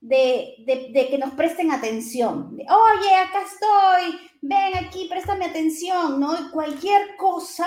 de, 0.00 1.08
que 1.10 1.18
nos 1.18 1.32
presten 1.34 1.70
atención. 1.70 2.58
Oye, 2.58 3.16
acá 3.16 3.42
estoy, 3.42 4.20
ven 4.42 4.76
aquí, 4.76 5.06
préstame 5.08 5.46
atención, 5.46 6.20
¿no? 6.20 6.38
Y 6.38 6.50
cualquier 6.50 7.16
cosa 7.16 7.66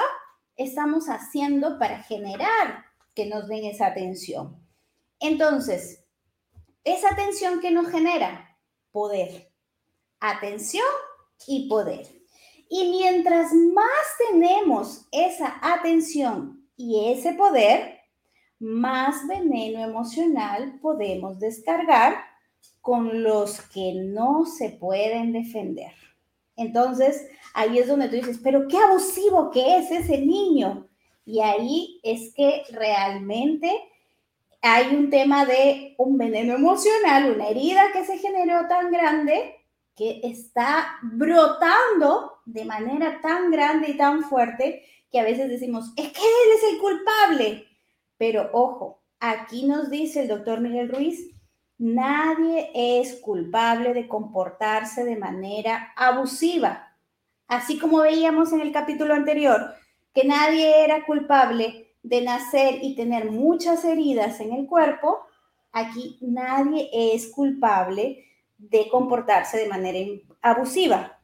estamos 0.55 1.07
haciendo 1.07 1.79
para 1.79 2.03
generar 2.03 2.85
que 3.15 3.25
nos 3.25 3.47
den 3.47 3.65
esa 3.65 3.87
atención. 3.87 4.61
Entonces, 5.19 6.03
esa 6.83 7.09
atención 7.11 7.59
que 7.59 7.71
nos 7.71 7.87
genera 7.89 8.59
poder, 8.91 9.46
atención 10.19 10.85
y 11.47 11.67
poder. 11.69 12.07
Y 12.69 12.89
mientras 12.91 13.53
más 13.53 13.87
tenemos 14.29 15.07
esa 15.11 15.57
atención 15.61 16.67
y 16.75 17.11
ese 17.11 17.33
poder, 17.33 17.97
más 18.59 19.27
veneno 19.27 19.83
emocional 19.83 20.79
podemos 20.81 21.39
descargar 21.39 22.15
con 22.81 23.23
los 23.23 23.61
que 23.61 23.93
no 23.95 24.45
se 24.45 24.69
pueden 24.69 25.31
defender. 25.31 25.93
Entonces, 26.55 27.27
ahí 27.53 27.77
es 27.77 27.87
donde 27.87 28.09
tú 28.09 28.15
dices, 28.15 28.39
pero 28.43 28.67
qué 28.67 28.77
abusivo 28.77 29.51
que 29.51 29.77
es 29.77 29.91
ese 29.91 30.19
niño. 30.19 30.87
Y 31.25 31.41
ahí 31.41 31.99
es 32.03 32.33
que 32.33 32.63
realmente 32.71 33.71
hay 34.61 34.95
un 34.95 35.09
tema 35.09 35.45
de 35.45 35.93
un 35.97 36.17
veneno 36.17 36.55
emocional, 36.55 37.31
una 37.35 37.49
herida 37.49 37.91
que 37.93 38.05
se 38.05 38.17
generó 38.17 38.67
tan 38.67 38.91
grande 38.91 39.56
que 39.97 40.21
está 40.23 40.99
brotando 41.01 42.37
de 42.45 42.63
manera 42.65 43.19
tan 43.19 43.49
grande 43.49 43.89
y 43.89 43.97
tan 43.97 44.23
fuerte 44.23 44.85
que 45.11 45.19
a 45.19 45.23
veces 45.23 45.49
decimos, 45.49 45.91
es 45.95 46.13
que 46.13 46.21
él 46.21 46.49
es 46.55 46.71
el 46.71 46.79
culpable. 46.79 47.65
Pero 48.17 48.49
ojo, 48.53 49.01
aquí 49.19 49.65
nos 49.65 49.89
dice 49.89 50.21
el 50.21 50.27
doctor 50.27 50.61
Miguel 50.61 50.89
Ruiz, 50.89 51.31
nadie 51.79 52.69
es 52.75 53.15
culpable 53.21 53.95
de 53.95 54.07
comportarse 54.07 55.03
de 55.03 55.15
manera 55.15 55.93
abusiva. 55.95 56.95
Así 57.47 57.79
como 57.79 58.01
veíamos 58.01 58.53
en 58.53 58.61
el 58.61 58.71
capítulo 58.71 59.15
anterior, 59.15 59.73
que 60.13 60.25
nadie 60.25 60.83
era 60.83 61.05
culpable 61.05 61.95
de 62.03 62.21
nacer 62.21 62.79
y 62.83 62.95
tener 62.95 63.31
muchas 63.31 63.83
heridas 63.83 64.39
en 64.41 64.53
el 64.53 64.67
cuerpo, 64.67 65.21
aquí 65.71 66.19
nadie 66.21 66.89
es 66.93 67.27
culpable 67.31 68.26
de 68.57 68.89
comportarse 68.89 69.57
de 69.57 69.67
manera 69.67 69.99
abusiva. 70.41 71.19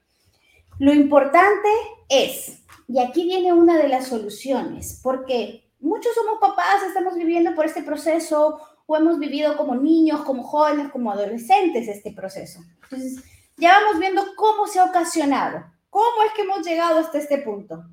Lo 0.79 0.93
importante 0.93 1.69
es, 2.09 2.63
y 2.87 2.99
aquí 2.99 3.23
viene 3.25 3.53
una 3.53 3.77
de 3.77 3.87
las 3.87 4.07
soluciones, 4.07 4.99
porque 5.03 5.69
muchos 5.79 6.13
somos 6.15 6.39
papás, 6.39 6.83
estamos 6.87 7.15
viviendo 7.15 7.53
por 7.55 7.65
este 7.65 7.83
proceso 7.83 8.59
o 8.85 8.97
hemos 8.97 9.19
vivido 9.19 9.55
como 9.57 9.75
niños, 9.75 10.21
como 10.21 10.43
jóvenes, 10.43 10.91
como 10.91 11.11
adolescentes 11.11 11.87
este 11.87 12.11
proceso. 12.11 12.59
Entonces, 12.83 13.23
ya 13.57 13.73
vamos 13.79 13.99
viendo 13.99 14.23
cómo 14.35 14.67
se 14.67 14.79
ha 14.79 14.85
ocasionado, 14.85 15.63
cómo 15.89 16.23
es 16.27 16.33
que 16.33 16.41
hemos 16.41 16.65
llegado 16.65 16.99
hasta 16.99 17.17
este 17.17 17.37
punto. 17.37 17.85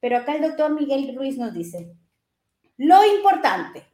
Pero 0.00 0.18
acá 0.18 0.34
el 0.34 0.42
doctor 0.42 0.72
Miguel 0.72 1.14
Ruiz 1.16 1.38
nos 1.38 1.54
dice, 1.54 1.94
lo 2.76 3.04
importante 3.04 3.86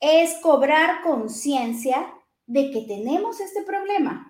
es 0.00 0.34
cobrar 0.42 1.02
conciencia 1.02 2.12
de 2.46 2.70
que 2.70 2.82
tenemos 2.82 3.40
este 3.40 3.62
problema, 3.62 4.27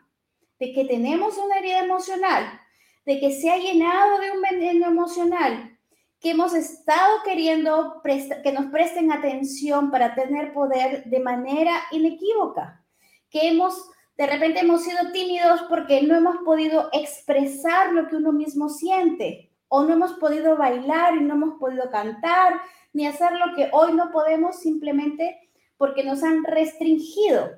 de 0.58 0.72
que 0.72 0.84
tenemos 0.84 1.38
una 1.38 1.58
herida 1.58 1.80
emocional, 1.80 2.60
de 3.04 3.20
que 3.20 3.32
se 3.32 3.50
ha 3.50 3.56
llenado 3.56 4.18
de 4.18 4.30
un 4.32 4.42
veneno 4.42 4.86
emocional, 4.86 5.78
que 6.20 6.30
hemos 6.30 6.54
estado 6.54 7.22
queriendo 7.24 8.02
que 8.42 8.52
nos 8.52 8.66
presten 8.66 9.12
atención 9.12 9.90
para 9.90 10.14
tener 10.14 10.52
poder 10.52 11.04
de 11.04 11.20
manera 11.20 11.74
inequívoca, 11.92 12.84
que 13.30 13.48
hemos 13.48 13.90
de 14.18 14.26
repente 14.26 14.60
hemos 14.60 14.82
sido 14.82 15.12
tímidos 15.12 15.62
porque 15.68 16.02
no 16.02 16.16
hemos 16.16 16.38
podido 16.38 16.88
expresar 16.92 17.92
lo 17.92 18.08
que 18.08 18.16
uno 18.16 18.32
mismo 18.32 18.68
siente, 18.68 19.52
o 19.68 19.84
no 19.84 19.92
hemos 19.92 20.14
podido 20.14 20.56
bailar 20.56 21.14
y 21.14 21.20
no 21.20 21.34
hemos 21.34 21.58
podido 21.60 21.88
cantar, 21.88 22.60
ni 22.92 23.06
hacer 23.06 23.32
lo 23.32 23.54
que 23.54 23.70
hoy 23.72 23.92
no 23.92 24.10
podemos 24.10 24.58
simplemente 24.58 25.38
porque 25.76 26.02
nos 26.02 26.24
han 26.24 26.42
restringido 26.42 27.48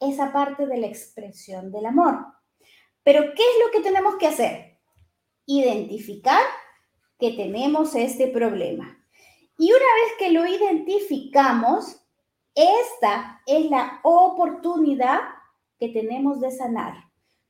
esa 0.00 0.32
parte 0.32 0.66
de 0.66 0.78
la 0.78 0.88
expresión 0.88 1.70
del 1.70 1.86
amor. 1.86 2.26
Pero 3.08 3.22
¿qué 3.22 3.42
es 3.42 3.64
lo 3.64 3.70
que 3.72 3.80
tenemos 3.80 4.16
que 4.16 4.26
hacer? 4.26 4.76
Identificar 5.46 6.42
que 7.18 7.32
tenemos 7.32 7.94
este 7.94 8.28
problema. 8.28 9.02
Y 9.56 9.70
una 9.70 9.78
vez 9.78 10.12
que 10.18 10.30
lo 10.30 10.46
identificamos, 10.46 12.04
esta 12.54 13.40
es 13.46 13.70
la 13.70 14.00
oportunidad 14.02 15.20
que 15.80 15.88
tenemos 15.88 16.38
de 16.42 16.50
sanar 16.50 16.96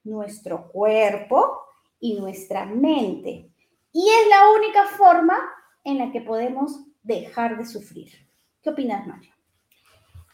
nuestro 0.05 0.69
cuerpo 0.69 1.59
y 1.99 2.21
nuestra 2.21 2.65
mente. 2.65 3.51
Y 3.91 4.09
es 4.09 4.29
la 4.29 4.51
única 4.57 4.85
forma 4.97 5.41
en 5.83 5.99
la 5.99 6.13
que 6.13 6.21
podemos 6.21 6.85
dejar 7.03 7.59
de 7.59 7.67
sufrir. 7.67 8.13
¿Qué 8.63 8.71
opinas, 8.71 9.09
Mario? 9.09 9.33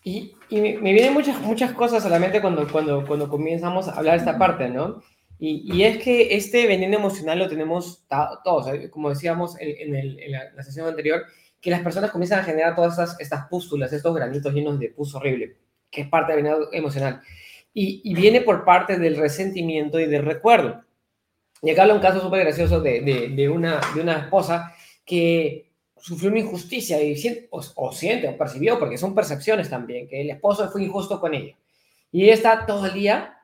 Y, 0.03 0.35
me, 0.51 0.93
vienen 0.93 1.15
muchas, 1.15 1.41
muchas 1.41 1.73
cosas 1.73 2.05
a 2.05 2.11
la 2.11 2.19
mente 2.19 2.43
cuando, 2.43 2.71
cuando, 2.71 3.07
cuando 3.07 3.27
comenzamos 3.27 3.89
a 3.89 3.93
hablar 3.93 4.19
esta 4.19 4.37
parte, 4.37 4.69
¿no? 4.69 5.01
Y, 5.39 5.83
es 5.83 6.03
que 6.03 6.37
este 6.37 6.67
veneno 6.67 6.97
emocional 6.97 7.39
lo 7.39 7.49
tenemos 7.49 8.05
todos, 8.45 8.67
como 8.91 9.11
decíamos 9.11 9.57
en, 9.61 9.95
en, 9.95 10.33
la, 10.33 10.63
sesión 10.63 10.87
anterior, 10.87 11.25
que 11.61 11.71
las 11.71 11.81
personas 11.81 12.11
comienzan 12.11 12.41
a 12.41 12.45
generar 12.45 12.75
todas 12.75 12.93
estas, 12.93 13.21
estas 13.21 13.47
pústulas, 13.49 13.93
estos 13.93 14.15
granitos 14.15 14.55
llenos 14.55 14.79
de 14.79 14.91
pus 14.91 15.15
horrible, 15.15 15.57
que 15.91 16.03
es 16.03 16.09
parte 16.09 16.33
del 16.33 16.43
veneno 16.43 16.67
emocional. 16.73 17.21
Y, 17.75 18.01
y, 18.05 18.15
viene 18.15 18.41
por 18.41 18.65
parte 18.65 18.99
del 18.99 19.17
resentimiento 19.17 19.99
y 19.99 20.07
del 20.07 20.25
recuerdo. 20.25 20.85
Y 21.61 21.71
acá 21.71 21.83
habla 21.83 21.95
un 21.95 22.01
caso 22.01 22.21
súper 22.21 22.41
gracioso 22.41 22.81
de, 22.81 23.01
de, 23.01 23.29
de, 23.31 23.49
una, 23.49 23.81
de 23.95 24.01
una 24.01 24.19
esposa 24.19 24.75
que 25.05 25.73
sufrió 26.05 26.31
una 26.31 26.41
injusticia 26.41 27.03
y 27.03 27.17
siente, 27.17 27.49
o, 27.51 27.93
siente 27.93 28.29
o 28.29 28.37
percibió, 28.37 28.79
porque 28.79 28.99
son 28.99 29.15
percepciones 29.15 29.71
también, 29.71 30.07
que 30.07 30.21
el 30.21 30.31
esposo 30.31 30.71
fue 30.71 30.85
injusto 30.85 31.19
con 31.19 31.35
ella. 31.35 31.57
Y 32.13 32.25
ella 32.25 32.35
está 32.35 32.67
todo 32.67 32.87
el 32.87 32.93
día 32.93 33.39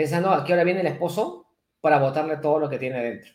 pensando 0.00 0.30
a 0.30 0.44
qué 0.44 0.54
hora 0.54 0.64
viene 0.64 0.80
el 0.80 0.86
esposo 0.86 1.46
para 1.82 1.98
botarle 1.98 2.38
todo 2.38 2.58
lo 2.58 2.70
que 2.70 2.78
tiene 2.78 3.02
dentro. 3.02 3.32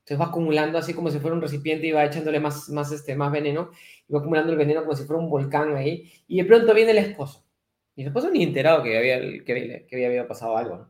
Entonces 0.00 0.20
va 0.20 0.30
acumulando 0.30 0.76
así 0.76 0.92
como 0.92 1.10
si 1.10 1.18
fuera 1.20 1.34
un 1.34 1.40
recipiente 1.40 1.86
y 1.86 1.92
va 1.92 2.04
echándole 2.04 2.38
más, 2.38 2.68
más, 2.68 2.92
este, 2.92 3.16
más 3.16 3.32
veneno, 3.32 3.70
y 4.06 4.12
va 4.12 4.18
acumulando 4.18 4.52
el 4.52 4.58
veneno 4.58 4.82
como 4.82 4.94
si 4.94 5.04
fuera 5.04 5.22
un 5.22 5.30
volcán 5.30 5.74
ahí, 5.74 6.12
y 6.28 6.36
de 6.36 6.44
pronto 6.44 6.74
viene 6.74 6.90
el 6.90 6.98
esposo. 6.98 7.46
Y 7.96 8.02
el 8.02 8.08
esposo 8.08 8.30
ni 8.30 8.42
enterado 8.42 8.82
que 8.82 8.98
había, 8.98 9.20
que, 9.44 9.86
que 9.88 10.06
había 10.06 10.28
pasado 10.28 10.56
algo. 10.58 10.88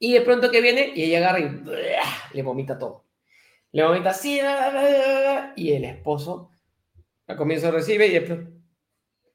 Y 0.00 0.14
de 0.14 0.22
pronto 0.22 0.50
que 0.50 0.60
viene 0.60 0.92
y 0.92 1.04
ella 1.04 1.18
agarra 1.18 1.38
y 1.40 2.36
le 2.36 2.42
vomita 2.42 2.76
todo 2.76 3.04
le 3.70 3.84
vomita 3.84 4.10
así, 4.10 4.40
y 5.56 5.72
el 5.72 5.84
esposo 5.84 6.50
la 7.26 7.36
comienza 7.36 7.68
a 7.68 7.70
recibir 7.72 8.08
y 8.08 8.14
después 8.14 8.38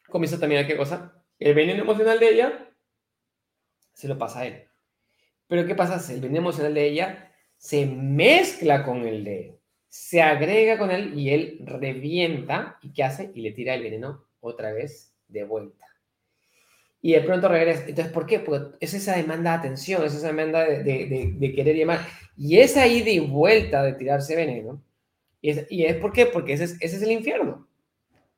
comienza 0.10 0.40
también 0.40 0.64
a 0.64 0.68
qué 0.68 0.78
cosa. 0.78 1.14
El 1.38 1.54
veneno 1.56 1.82
emocional 1.84 2.20
de 2.20 2.30
ella 2.30 2.69
se 4.00 4.08
lo 4.08 4.18
pasa 4.18 4.40
a 4.40 4.48
él. 4.48 4.64
Pero 5.48 5.66
¿qué 5.68 5.76
pasa? 5.76 6.14
El 6.14 6.22
veneno 6.22 6.40
emocional 6.40 6.74
de 6.74 6.88
ella 6.88 7.34
se 7.58 7.86
mezcla 7.86 8.86
con 8.86 9.06
el 9.06 9.26
de 9.26 9.40
él, 9.42 9.56
se 9.90 10.22
agrega 10.22 10.78
con 10.78 10.90
él 10.90 11.20
y 11.20 11.32
él 11.32 11.60
revienta. 11.66 12.80
¿Y 12.82 12.94
qué 12.94 13.04
hace? 13.04 13.32
Y 13.36 13.42
le 13.42 13.52
tira 13.52 13.74
el 13.74 13.84
veneno 13.84 14.26
otra 14.40 14.72
vez 14.72 15.14
de 15.28 15.44
vuelta. 15.44 15.86
y 17.02 17.14
de 17.14 17.22
pronto 17.22 17.50
regresa. 17.50 17.86
Entonces, 17.88 18.14
¿por 18.14 18.26
qué? 18.26 18.40
Porque 18.40 18.78
es 18.80 18.94
esa 18.94 19.16
demanda 19.16 19.52
de 19.52 19.58
atención, 19.58 20.04
es 20.06 20.14
esa 20.14 20.28
demanda 20.28 20.64
de, 20.64 21.36
de, 21.38 21.54
querer 21.54 21.76
llamar. 21.76 22.00
Y 22.38 22.60
esa 22.60 22.88
ida 22.88 23.10
y 23.10 23.20
vuelta 23.20 23.84
de 23.84 23.94
tirarse 23.94 24.36
veneno. 24.36 24.82
Y 25.42 25.50
es, 25.52 25.66
y 25.70 25.86
es 25.86 25.96
¿por 25.98 26.14
qué? 26.14 26.26
Porque 26.26 26.54
ese 26.54 26.66
es, 26.66 26.78
ese 26.82 26.98
es 26.98 27.02
el 27.02 27.12
infierno. 27.12 27.69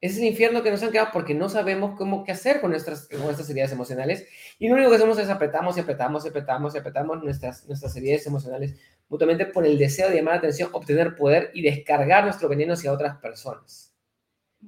Es 0.02 0.18
el 0.18 0.24
infierno 0.26 0.64
que 0.64 0.72
nos 0.72 0.82
han 0.84 0.90
creado 0.90 1.10
porque 1.14 1.34
no 1.34 1.48
sabemos 1.48 1.96
cómo 1.98 2.24
qué 2.24 2.32
hacer 2.32 2.60
con 2.60 2.72
nuestras, 2.72 3.08
con 3.08 3.22
nuestras 3.22 3.50
heridas 3.50 3.72
emocionales. 3.72 4.28
Y 4.60 4.68
lo 4.68 4.76
único 4.76 4.90
que 4.90 4.96
hacemos 4.98 5.20
es 5.20 5.30
apretamos 5.30 5.78
y 5.78 5.82
apretamos 5.82 6.26
y 6.26 6.30
apretamos 6.30 6.76
y 6.76 6.78
apretamos 6.80 7.24
nuestras, 7.24 7.68
nuestras 7.68 7.96
heridas 7.96 8.26
emocionales 8.26 8.76
mutuamente 9.08 9.46
por 9.46 9.66
el 9.66 9.78
deseo 9.78 10.10
de 10.10 10.16
llamar 10.16 10.36
la 10.36 10.40
atención, 10.40 10.70
obtener 10.74 11.16
poder 11.16 11.52
y 11.54 11.62
descargar 11.62 12.24
nuestro 12.24 12.50
veneno 12.50 12.74
hacia 12.74 12.92
otras 12.92 13.18
personas. 13.18 13.94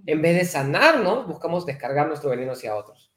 En 0.06 0.22
vez 0.22 0.36
de 0.36 0.46
sanarnos, 0.46 1.28
buscamos 1.28 1.66
descargar 1.66 2.08
nuestro 2.08 2.30
veneno 2.30 2.52
hacia 2.52 2.76
otros 2.76 3.14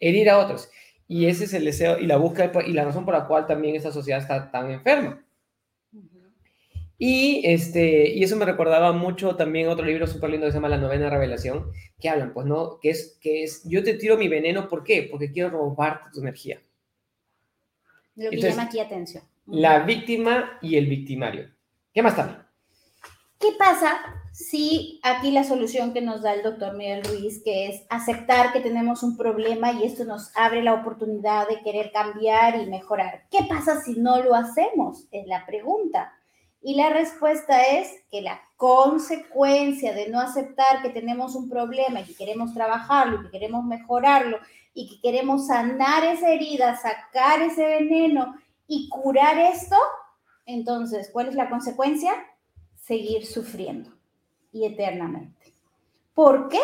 herir 0.00 0.30
a 0.30 0.38
otros. 0.38 0.70
Y 1.06 1.26
ese 1.26 1.44
es 1.44 1.54
el 1.54 1.64
deseo 1.64 1.98
y 1.98 2.06
la 2.06 2.16
búsqueda 2.16 2.50
y 2.66 2.72
la 2.72 2.84
razón 2.84 3.04
por 3.04 3.14
la 3.14 3.26
cual 3.26 3.46
también 3.46 3.76
esta 3.76 3.92
sociedad 3.92 4.20
está 4.20 4.50
tan 4.50 4.70
enferma. 4.70 5.24
Y, 7.00 7.42
este, 7.44 8.10
y 8.10 8.24
eso 8.24 8.34
me 8.34 8.44
recordaba 8.44 8.92
mucho 8.92 9.36
también 9.36 9.68
otro 9.68 9.86
libro 9.86 10.08
súper 10.08 10.30
lindo 10.30 10.46
que 10.46 10.50
se 10.50 10.56
llama 10.56 10.68
La 10.68 10.78
Novena 10.78 11.08
Revelación, 11.08 11.70
que 12.00 12.08
hablan, 12.08 12.32
pues, 12.32 12.44
¿no? 12.44 12.80
Que 12.80 12.90
es, 12.90 13.16
que 13.20 13.44
es, 13.44 13.62
yo 13.64 13.84
te 13.84 13.94
tiro 13.94 14.16
mi 14.16 14.26
veneno, 14.26 14.68
¿por 14.68 14.82
qué? 14.82 15.06
Porque 15.08 15.30
quiero 15.30 15.50
robarte 15.50 16.10
tu 16.12 16.20
energía. 16.20 16.60
Lo 18.16 18.30
que 18.30 18.40
llama 18.40 18.64
aquí 18.64 18.80
atención. 18.80 19.22
La 19.46 19.78
víctima 19.84 20.58
y 20.60 20.76
el 20.76 20.86
victimario. 20.86 21.48
¿Qué 21.94 22.02
más 22.02 22.16
también? 22.16 22.40
¿Qué 23.38 23.52
pasa 23.56 24.00
si 24.32 24.98
aquí 25.04 25.30
la 25.30 25.44
solución 25.44 25.92
que 25.92 26.00
nos 26.00 26.22
da 26.22 26.34
el 26.34 26.42
doctor 26.42 26.76
Miguel 26.76 27.04
Ruiz, 27.04 27.40
que 27.44 27.68
es 27.68 27.82
aceptar 27.88 28.52
que 28.52 28.60
tenemos 28.60 29.04
un 29.04 29.16
problema 29.16 29.72
y 29.72 29.84
esto 29.84 30.04
nos 30.04 30.36
abre 30.36 30.64
la 30.64 30.74
oportunidad 30.74 31.48
de 31.48 31.60
querer 31.62 31.92
cambiar 31.92 32.60
y 32.60 32.66
mejorar? 32.66 33.26
¿Qué 33.30 33.44
pasa 33.48 33.80
si 33.80 33.94
no 34.00 34.20
lo 34.20 34.34
hacemos? 34.34 35.06
Es 35.12 35.28
la 35.28 35.46
pregunta. 35.46 36.17
Y 36.60 36.74
la 36.74 36.90
respuesta 36.90 37.62
es 37.62 37.88
que 38.10 38.20
la 38.20 38.40
consecuencia 38.56 39.94
de 39.94 40.08
no 40.08 40.20
aceptar 40.20 40.82
que 40.82 40.90
tenemos 40.90 41.34
un 41.34 41.48
problema 41.48 42.00
y 42.00 42.04
que 42.04 42.14
queremos 42.14 42.52
trabajarlo 42.54 43.20
y 43.20 43.24
que 43.24 43.30
queremos 43.30 43.64
mejorarlo 43.64 44.38
y 44.74 44.88
que 44.88 45.00
queremos 45.00 45.46
sanar 45.46 46.04
esa 46.04 46.30
herida, 46.30 46.76
sacar 46.76 47.42
ese 47.42 47.64
veneno 47.64 48.36
y 48.66 48.88
curar 48.88 49.38
esto, 49.38 49.76
entonces, 50.46 51.10
¿cuál 51.12 51.28
es 51.28 51.34
la 51.34 51.48
consecuencia? 51.48 52.12
seguir 52.88 53.26
sufriendo 53.26 53.90
y 54.50 54.64
eternamente. 54.64 55.52
¿Por 56.14 56.48
qué? 56.48 56.60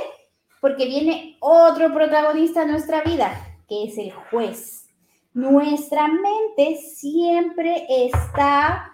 Porque 0.59 0.87
viene 0.87 1.37
otro 1.41 1.93
protagonista 1.93 2.63
en 2.63 2.71
nuestra 2.71 3.03
vida, 3.03 3.59
que 3.69 3.85
es 3.85 3.99
el 3.99 4.11
juez. 4.11 4.89
Nuestra 5.35 6.09
mente 6.09 6.77
siempre 6.77 7.87
está 7.89 8.91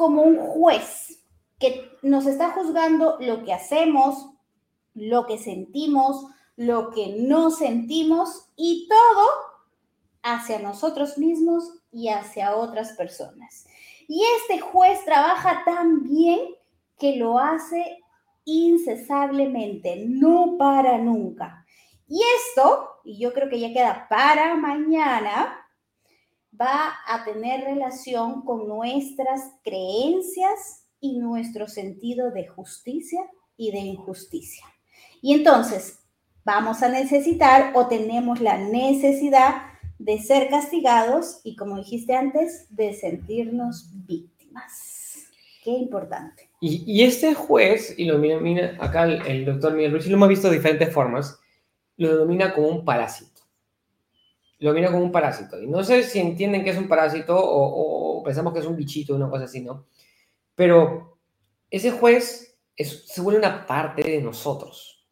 como 0.00 0.22
un 0.22 0.38
juez 0.38 1.20
que 1.58 1.90
nos 2.00 2.24
está 2.24 2.52
juzgando 2.52 3.18
lo 3.20 3.44
que 3.44 3.52
hacemos, 3.52 4.30
lo 4.94 5.26
que 5.26 5.36
sentimos, 5.36 6.24
lo 6.56 6.90
que 6.90 7.16
no 7.18 7.50
sentimos 7.50 8.48
y 8.56 8.88
todo 8.88 9.26
hacia 10.22 10.58
nosotros 10.58 11.18
mismos 11.18 11.82
y 11.92 12.08
hacia 12.08 12.56
otras 12.56 12.92
personas. 12.92 13.66
Y 14.08 14.24
este 14.38 14.58
juez 14.58 15.04
trabaja 15.04 15.64
tan 15.66 16.02
bien 16.02 16.40
que 16.98 17.16
lo 17.16 17.38
hace 17.38 17.98
incesablemente, 18.46 20.06
no 20.08 20.56
para 20.56 20.96
nunca. 20.96 21.66
Y 22.08 22.22
esto, 22.38 22.88
y 23.04 23.18
yo 23.18 23.34
creo 23.34 23.50
que 23.50 23.60
ya 23.60 23.70
queda 23.74 24.06
para 24.08 24.54
mañana, 24.54 25.60
va 26.60 26.92
a 27.06 27.24
tener 27.24 27.64
relación 27.64 28.42
con 28.42 28.68
nuestras 28.68 29.40
creencias 29.62 30.86
y 31.00 31.18
nuestro 31.18 31.66
sentido 31.68 32.30
de 32.30 32.46
justicia 32.48 33.20
y 33.56 33.70
de 33.72 33.78
injusticia. 33.78 34.66
Y 35.22 35.34
entonces, 35.34 36.00
vamos 36.44 36.82
a 36.82 36.88
necesitar 36.88 37.72
o 37.74 37.86
tenemos 37.86 38.40
la 38.40 38.58
necesidad 38.58 39.62
de 39.98 40.18
ser 40.18 40.48
castigados 40.48 41.40
y, 41.44 41.56
como 41.56 41.76
dijiste 41.76 42.14
antes, 42.14 42.66
de 42.70 42.94
sentirnos 42.94 43.90
víctimas. 44.06 45.26
Qué 45.62 45.70
importante. 45.70 46.48
Y, 46.62 47.02
este 47.02 47.34
juez, 47.34 47.94
y 47.98 48.06
lo 48.06 48.18
mira, 48.18 48.76
acá 48.80 49.04
el, 49.04 49.44
doctor 49.44 49.74
Miguel 49.74 49.92
Ruiz, 49.92 50.06
y 50.06 50.10
lo 50.10 50.16
hemos 50.16 50.28
visto 50.28 50.48
de 50.48 50.56
diferentes 50.56 50.92
formas, 50.92 51.38
lo 51.96 52.10
denomina 52.12 52.54
como 52.54 52.68
un 52.68 52.84
parásito. 52.84 53.29
Lo 54.60 54.72
mira 54.72 54.90
como 54.90 55.02
un 55.02 55.12
parásito. 55.12 55.60
Y 55.60 55.66
no 55.66 55.82
sé 55.82 56.02
si 56.02 56.20
entienden 56.20 56.62
que 56.62 56.70
es 56.70 56.78
un 56.78 56.88
parásito 56.88 57.36
o, 57.36 58.22
pensamos 58.22 58.52
que 58.52 58.60
es 58.60 58.66
un 58.66 58.76
bichito, 58.76 59.14
una 59.14 59.28
cosa 59.28 59.44
así, 59.44 59.62
¿no? 59.62 59.86
Pero 60.54 61.18
ese 61.70 61.90
juez 61.90 62.58
es, 62.76 63.06
se 63.08 63.20
vuelve 63.22 63.38
una 63.38 63.66
parte 63.66 64.02
de 64.02 64.20
nosotros. 64.20 65.08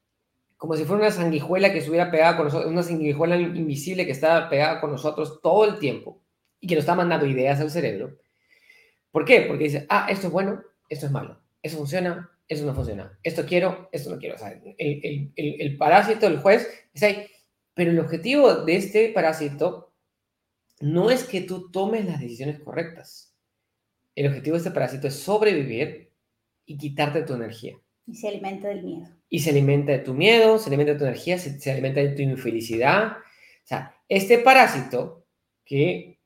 Como 0.57 0.77
si 0.77 0.85
fuera 0.85 1.03
una 1.03 1.11
sanguijuela 1.11 1.73
que 1.73 1.79
estuviera 1.79 2.11
pegada 2.11 2.37
con 2.37 2.47
nosotros, 2.47 2.71
una 2.71 2.83
sanguijuela 2.83 3.37
invisible 3.37 4.05
que 4.05 4.13
está 4.13 4.49
pegada 4.49 4.81
con 4.81 4.91
nosotros 4.91 5.41
todo 5.43 5.65
el 5.65 5.79
tiempo 5.79 6.21
y 6.61 6.67
que 6.67 6.75
nos 6.75 6.83
está 6.83 6.95
mandando 6.95 7.27
ideas 7.27 7.61
al 7.61 7.71
cerebro. 7.71 8.19
¿Por 9.11 9.25
qué? 9.25 9.43
Porque 9.43 9.65
dice, 9.65 9.87
ah, 9.89 10.09
esto 10.11 10.27
es 10.27 10.33
bueno, 10.33 10.63
esto 10.89 11.07
es 11.07 11.13
malo, 11.13 11.41
eso 11.63 11.79
funciona, 11.79 12.31
eso 12.49 12.65
no 12.65 12.75
funciona, 12.75 13.19
esto 13.23 13.45
quiero, 13.47 13.89
esto 13.93 14.11
no 14.11 14.19
quiero. 14.19 14.35
O 14.35 14.39
sea, 14.39 14.51
el, 14.51 14.75
el, 14.77 15.33
el, 15.37 15.77
parásito, 15.77 16.27
el 16.27 16.39
juez, 16.39 16.69
está 16.93 17.07
ahí. 17.07 17.27
Pero 17.79 17.93
el 17.93 18.01
objetivo 18.01 18.64
de 18.64 18.75
este 18.75 19.11
parásito 19.11 19.95
no 20.81 21.12
es 21.12 21.23
que 21.23 21.43
tú 21.43 21.71
tomes 21.71 22.05
las 22.07 22.19
decisiones 22.19 22.59
correctas. 22.59 23.37
El 24.17 24.27
objetivo 24.27 24.55
de 24.55 24.59
este 24.59 24.73
parásito 24.73 25.07
es 25.07 25.14
sobrevivir 25.14 26.12
y 26.67 26.77
quitarte 26.77 27.23
tu 27.23 27.35
energía. 27.35 27.79
Y 28.05 28.17
se 28.17 28.27
alimenta 28.27 28.67
del 28.67 28.83
miedo. 28.83 29.07
Y 29.29 29.38
se 29.38 29.51
alimenta 29.51 29.93
de 29.93 30.01
tu 30.01 30.12
miedo, 30.12 30.59
se 30.59 30.71
alimenta 30.71 30.95
de 30.95 30.99
tu 30.99 31.05
energía, 31.05 31.38
se, 31.38 31.61
se 31.61 31.71
alimenta 31.71 32.01
de 32.01 32.09
tu 32.09 32.23
infelicidad. 32.23 33.12
O 33.12 33.67
sea, 33.67 33.95
este 34.09 34.41
parásito 34.41 35.25
que 35.64 36.19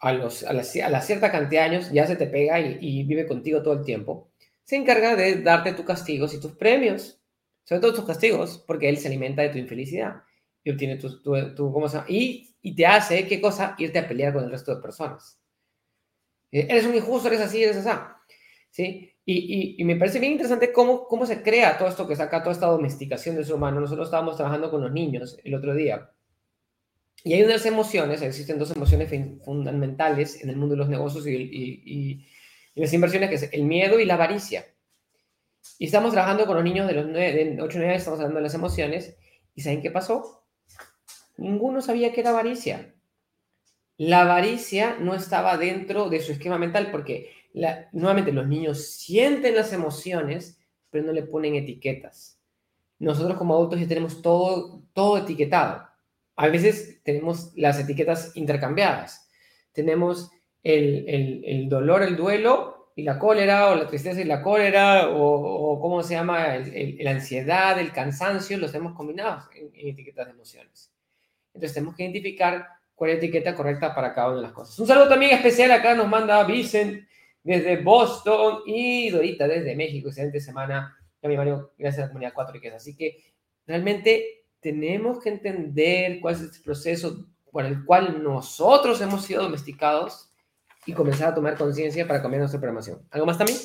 a, 0.00 0.12
los, 0.12 0.42
a, 0.42 0.52
la, 0.54 0.64
cierta 0.64 1.30
cantidad 1.30 1.60
de 1.60 1.76
años 1.76 1.92
ya 1.92 2.08
se 2.08 2.16
te 2.16 2.26
pega 2.26 2.58
y, 2.58 3.04
vive 3.04 3.28
contigo 3.28 3.62
todo 3.62 3.74
el 3.74 3.84
tiempo, 3.84 4.32
se 4.64 4.74
encarga 4.74 5.14
de 5.14 5.40
darte 5.40 5.72
tus 5.72 5.86
castigos 5.86 6.34
y 6.34 6.40
tus 6.40 6.56
premios, 6.56 7.22
sobre 7.62 7.80
todo 7.80 7.94
tus 7.94 8.06
castigos, 8.06 8.58
porque 8.66 8.88
él 8.88 8.96
se 8.96 9.06
alimenta 9.06 9.42
de 9.42 9.50
tu 9.50 9.58
infelicidad 9.58 10.25
y 10.66 10.70
obtiene 10.72 10.96
tu, 10.96 11.72
¿cómo 11.72 11.88
se 11.88 11.96
llama? 11.96 12.06
Y, 12.08 12.56
y, 12.60 12.74
te 12.74 12.84
hace, 12.84 13.26
¿qué 13.28 13.40
cosa? 13.40 13.76
Irte 13.78 14.00
a 14.00 14.08
pelear 14.08 14.32
con 14.32 14.42
el 14.42 14.50
resto 14.50 14.74
de 14.74 14.82
personas. 14.82 15.40
Eh, 16.50 16.66
eres 16.68 16.84
un 16.86 16.94
injusto, 16.96 17.28
eres 17.28 17.40
así, 17.40 17.62
eres 17.62 17.76
así. 17.76 17.98
¿Sí? 18.70 19.12
Y, 19.24 19.76
y, 19.78 19.84
me 19.84 19.94
parece 19.94 20.18
bien 20.18 20.32
interesante 20.32 20.72
cómo, 20.72 21.06
cómo 21.06 21.24
se 21.24 21.40
crea 21.40 21.78
todo 21.78 21.88
esto 21.88 22.08
que 22.08 22.16
saca, 22.16 22.42
toda 22.42 22.52
esta 22.52 22.66
domesticación 22.66 23.36
del 23.36 23.44
ser 23.44 23.54
humano. 23.54 23.80
Nosotros 23.80 24.08
estábamos 24.08 24.36
trabajando 24.36 24.68
con 24.68 24.82
los 24.82 24.90
niños 24.90 25.38
el 25.44 25.54
otro 25.54 25.72
día 25.72 26.10
y 27.22 27.34
hay 27.34 27.42
unas 27.42 27.64
emociones, 27.66 28.22
existen 28.22 28.58
dos 28.58 28.70
emociones 28.70 29.10
fundamentales 29.44 30.42
en 30.42 30.50
el 30.50 30.56
mundo 30.56 30.74
de 30.74 30.78
los 30.78 30.88
negocios 30.88 31.26
y, 31.26 32.24
las 32.74 32.92
inversiones, 32.92 33.28
que 33.28 33.34
es 33.36 33.52
el 33.52 33.64
miedo 33.64 33.98
y 33.98 34.04
la 34.04 34.14
avaricia. 34.14 34.66
Y 35.78 35.86
estamos 35.86 36.12
trabajando 36.12 36.46
con 36.46 36.54
los 36.54 36.64
niños 36.64 36.86
de 36.86 36.92
los 36.92 37.06
9, 37.06 37.32
de 37.32 37.62
8 37.62 37.64
o 37.64 37.78
9 37.78 37.88
años, 37.88 37.98
estamos 37.98 38.20
hablando 38.20 38.38
de 38.38 38.44
las 38.44 38.54
emociones, 38.54 39.16
y 39.56 39.62
¿saben 39.62 39.80
qué 39.80 39.90
pasó? 39.90 40.45
Ninguno 41.36 41.82
sabía 41.82 42.12
qué 42.12 42.20
era 42.20 42.30
avaricia. 42.30 42.94
La 43.98 44.22
avaricia 44.22 44.96
no 45.00 45.14
estaba 45.14 45.56
dentro 45.56 46.08
de 46.08 46.20
su 46.20 46.32
esquema 46.32 46.58
mental 46.58 46.90
porque 46.90 47.30
nuevamente 47.92 48.32
los 48.32 48.46
niños 48.46 48.86
sienten 48.86 49.54
las 49.54 49.72
emociones, 49.72 50.60
pero 50.90 51.04
no 51.04 51.12
le 51.12 51.22
ponen 51.22 51.54
etiquetas. 51.54 52.40
Nosotros 52.98 53.36
como 53.38 53.54
adultos 53.54 53.80
ya 53.80 53.88
tenemos 53.88 54.22
todo, 54.22 54.82
todo 54.92 55.18
etiquetado 55.18 55.86
a 56.36 56.48
veces 56.48 57.02
tenemos 57.02 57.52
las 57.56 57.80
etiquetas 57.80 58.36
intercambiadas. 58.36 59.28
Tenemos 59.72 60.30
el, 60.62 61.66
dolor, 61.68 62.02
el 62.02 62.16
duelo 62.16 62.92
y 62.94 63.02
la 63.02 63.18
cólera, 63.18 63.70
o 63.70 63.74
la 63.74 63.86
tristeza 63.86 64.20
y 64.20 64.24
la 64.24 64.42
cólera, 64.42 65.08
o, 65.10 65.80
cómo 65.80 66.02
se 66.02 66.14
llama, 66.14 66.58
la 66.58 67.10
ansiedad, 67.10 67.78
el 67.78 67.92
cansancio, 67.92 68.58
los 68.58 68.74
hemos 68.74 68.94
combinado 68.94 69.44
en, 69.54 69.88
etiquetas 69.88 70.26
de 70.26 70.32
emociones. 70.32 70.92
Entonces 71.56 71.74
tenemos 71.74 71.96
que 71.96 72.04
identificar 72.04 72.66
cuál 72.94 73.10
es 73.10 73.16
la 73.16 73.24
etiqueta 73.24 73.54
correcta 73.54 73.94
para 73.94 74.14
cada 74.14 74.28
una 74.28 74.36
de 74.36 74.42
las 74.42 74.52
cosas. 74.52 74.78
Un 74.78 74.86
saludo 74.86 75.08
también 75.08 75.32
especial 75.32 75.70
acá 75.70 75.94
nos 75.94 76.08
manda 76.08 76.44
Vicent 76.44 77.06
desde 77.42 77.82
Boston 77.82 78.60
y 78.66 79.10
Dorita 79.10 79.48
desde 79.48 79.74
México. 79.74 80.08
Excelente 80.08 80.40
semana. 80.40 80.96
Mi 81.22 81.36
Mario, 81.36 81.72
gracias 81.76 82.02
a 82.02 82.06
la 82.06 82.08
comunidad 82.08 82.32
4 82.34 82.60
y 82.62 82.68
Así 82.68 82.96
que 82.96 83.18
realmente 83.66 84.44
tenemos 84.60 85.20
que 85.20 85.30
entender 85.30 86.20
cuál 86.20 86.34
es 86.34 86.42
este 86.42 86.60
proceso 86.62 87.26
por 87.50 87.64
el 87.64 87.84
cual 87.84 88.22
nosotros 88.22 89.00
hemos 89.00 89.24
sido 89.24 89.42
domesticados 89.42 90.30
y 90.84 90.92
comenzar 90.92 91.30
a 91.30 91.34
tomar 91.34 91.56
conciencia 91.56 92.06
para 92.06 92.22
cambiar 92.22 92.40
nuestra 92.40 92.60
programación. 92.60 93.00
¿Algo 93.10 93.26
más 93.26 93.38
también? 93.38 93.58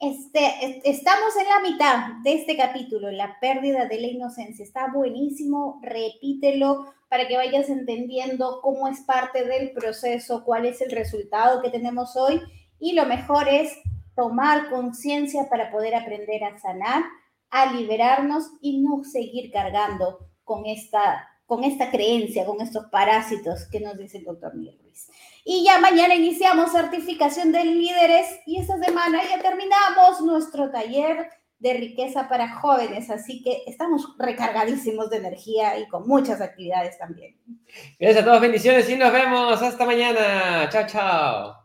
Este, 0.00 0.80
estamos 0.88 1.36
en 1.36 1.46
la 1.46 1.60
mitad 1.60 2.22
de 2.24 2.32
este 2.32 2.56
capítulo, 2.56 3.10
la 3.10 3.38
pérdida 3.38 3.84
de 3.84 4.00
la 4.00 4.06
inocencia. 4.06 4.64
Está 4.64 4.90
buenísimo, 4.90 5.78
repítelo 5.82 6.86
para 7.10 7.28
que 7.28 7.36
vayas 7.36 7.68
entendiendo 7.68 8.62
cómo 8.62 8.88
es 8.88 9.00
parte 9.00 9.44
del 9.44 9.72
proceso, 9.72 10.42
cuál 10.42 10.64
es 10.64 10.80
el 10.80 10.90
resultado 10.90 11.60
que 11.60 11.68
tenemos 11.68 12.16
hoy 12.16 12.40
y 12.78 12.94
lo 12.94 13.04
mejor 13.04 13.46
es 13.46 13.76
tomar 14.16 14.70
conciencia 14.70 15.50
para 15.50 15.70
poder 15.70 15.94
aprender 15.94 16.44
a 16.44 16.58
sanar, 16.58 17.02
a 17.50 17.70
liberarnos 17.70 18.52
y 18.62 18.78
no 18.78 19.04
seguir 19.04 19.52
cargando 19.52 20.30
con 20.44 20.64
esta, 20.64 21.28
con 21.44 21.62
esta 21.62 21.90
creencia, 21.90 22.46
con 22.46 22.62
estos 22.62 22.86
parásitos 22.86 23.66
que 23.70 23.80
nos 23.80 23.98
dice 23.98 24.16
el 24.16 24.24
doctor 24.24 24.54
Miguel 24.54 24.78
Ruiz. 24.82 25.10
Y 25.44 25.64
ya 25.64 25.78
mañana 25.78 26.14
iniciamos 26.14 26.72
certificación 26.72 27.52
de 27.52 27.64
líderes 27.64 28.40
y 28.46 28.60
esta 28.60 28.78
semana 28.78 29.20
ya 29.24 29.40
terminamos 29.40 30.20
nuestro 30.22 30.70
taller 30.70 31.30
de 31.58 31.74
riqueza 31.74 32.28
para 32.28 32.54
jóvenes, 32.56 33.10
así 33.10 33.42
que 33.42 33.62
estamos 33.66 34.14
recargadísimos 34.18 35.10
de 35.10 35.18
energía 35.18 35.78
y 35.78 35.86
con 35.88 36.08
muchas 36.08 36.40
actividades 36.40 36.98
también. 36.98 37.36
Gracias 37.98 38.22
a 38.22 38.26
todos, 38.26 38.40
bendiciones 38.40 38.88
y 38.88 38.96
nos 38.96 39.12
vemos 39.12 39.60
hasta 39.62 39.84
mañana. 39.84 40.68
Chao, 40.70 40.86
chao. 40.86 41.59